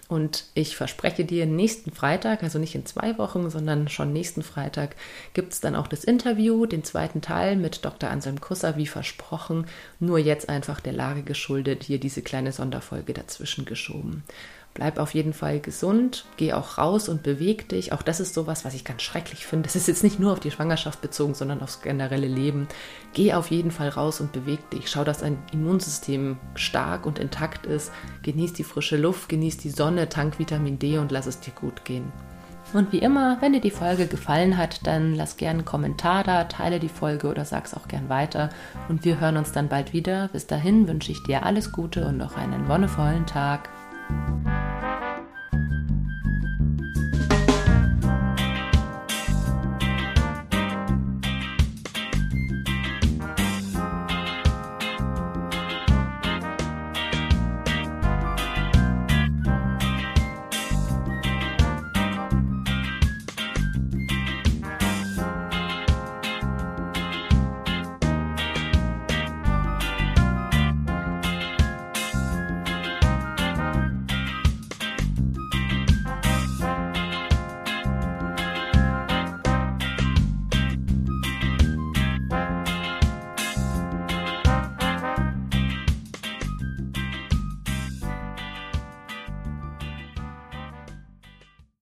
Und 0.07 0.45
ich 0.53 0.75
verspreche 0.75 1.25
dir, 1.25 1.47
nächsten 1.47 1.91
Freitag, 1.91 2.43
also 2.43 2.59
nicht 2.59 2.75
in 2.75 2.85
zwei 2.85 3.17
Wochen, 3.17 3.49
sondern 3.49 3.87
schon 3.87 4.13
nächsten 4.13 4.43
Freitag, 4.43 4.95
gibt 5.33 5.53
es 5.53 5.59
dann 5.59 5.75
auch 5.75 5.87
das 5.87 6.03
Interview, 6.03 6.67
den 6.67 6.83
zweiten 6.83 7.21
Teil 7.21 7.55
mit 7.55 7.83
Dr. 7.83 8.11
Anselm 8.11 8.39
Kusser, 8.39 8.77
wie 8.77 8.87
versprochen. 8.87 9.65
Nur 9.99 10.19
jetzt 10.19 10.47
einfach 10.47 10.81
der 10.81 10.93
Lage 10.93 11.23
geschuldet, 11.23 11.83
hier 11.83 11.99
diese 11.99 12.21
kleine 12.21 12.51
Sonderfolge 12.51 13.13
dazwischen 13.13 13.65
geschoben. 13.65 14.23
Bleib 14.73 14.99
auf 14.99 15.13
jeden 15.13 15.33
Fall 15.33 15.59
gesund, 15.59 16.25
geh 16.37 16.53
auch 16.53 16.77
raus 16.77 17.09
und 17.09 17.23
beweg 17.23 17.67
dich. 17.67 17.91
Auch 17.91 18.01
das 18.01 18.21
ist 18.21 18.33
sowas, 18.33 18.63
was 18.63 18.73
ich 18.73 18.85
ganz 18.85 19.01
schrecklich 19.01 19.45
finde. 19.45 19.67
Das 19.67 19.75
ist 19.75 19.89
jetzt 19.89 20.03
nicht 20.03 20.17
nur 20.17 20.31
auf 20.31 20.39
die 20.39 20.51
Schwangerschaft 20.51 21.01
bezogen, 21.01 21.33
sondern 21.33 21.61
aufs 21.61 21.81
generelle 21.81 22.27
Leben. 22.27 22.69
Geh 23.13 23.33
auf 23.33 23.51
jeden 23.51 23.71
Fall 23.71 23.89
raus 23.89 24.21
und 24.21 24.31
beweg 24.31 24.69
dich. 24.69 24.89
Schau, 24.89 25.03
dass 25.03 25.19
dein 25.19 25.37
Immunsystem 25.51 26.37
stark 26.55 27.05
und 27.05 27.19
intakt 27.19 27.65
ist. 27.65 27.91
Genieß 28.23 28.53
die 28.53 28.63
frische 28.63 28.95
Luft, 28.95 29.27
genieß 29.27 29.57
die 29.57 29.71
Sonne, 29.71 30.07
tank 30.07 30.39
Vitamin 30.39 30.79
D 30.79 30.99
und 30.99 31.11
lass 31.11 31.25
es 31.25 31.41
dir 31.41 31.51
gut 31.51 31.83
gehen. 31.83 32.09
Und 32.73 32.93
wie 32.93 32.99
immer, 32.99 33.37
wenn 33.41 33.51
dir 33.51 33.59
die 33.59 33.71
Folge 33.71 34.07
gefallen 34.07 34.55
hat, 34.55 34.87
dann 34.87 35.15
lass 35.15 35.35
gerne 35.35 35.59
einen 35.59 35.65
Kommentar 35.65 36.23
da, 36.23 36.45
teile 36.45 36.79
die 36.79 36.87
Folge 36.87 37.27
oder 37.27 37.43
sag's 37.43 37.73
auch 37.73 37.89
gern 37.89 38.07
weiter. 38.07 38.49
Und 38.87 39.03
wir 39.03 39.19
hören 39.19 39.35
uns 39.35 39.51
dann 39.51 39.67
bald 39.67 39.91
wieder. 39.91 40.29
Bis 40.31 40.47
dahin 40.47 40.87
wünsche 40.87 41.11
ich 41.11 41.21
dir 41.23 41.45
alles 41.45 41.73
Gute 41.73 42.05
und 42.05 42.17
noch 42.17 42.37
einen 42.37 42.69
wonnevollen 42.69 43.25
Tag. 43.25 43.67
Bye. 44.11 44.90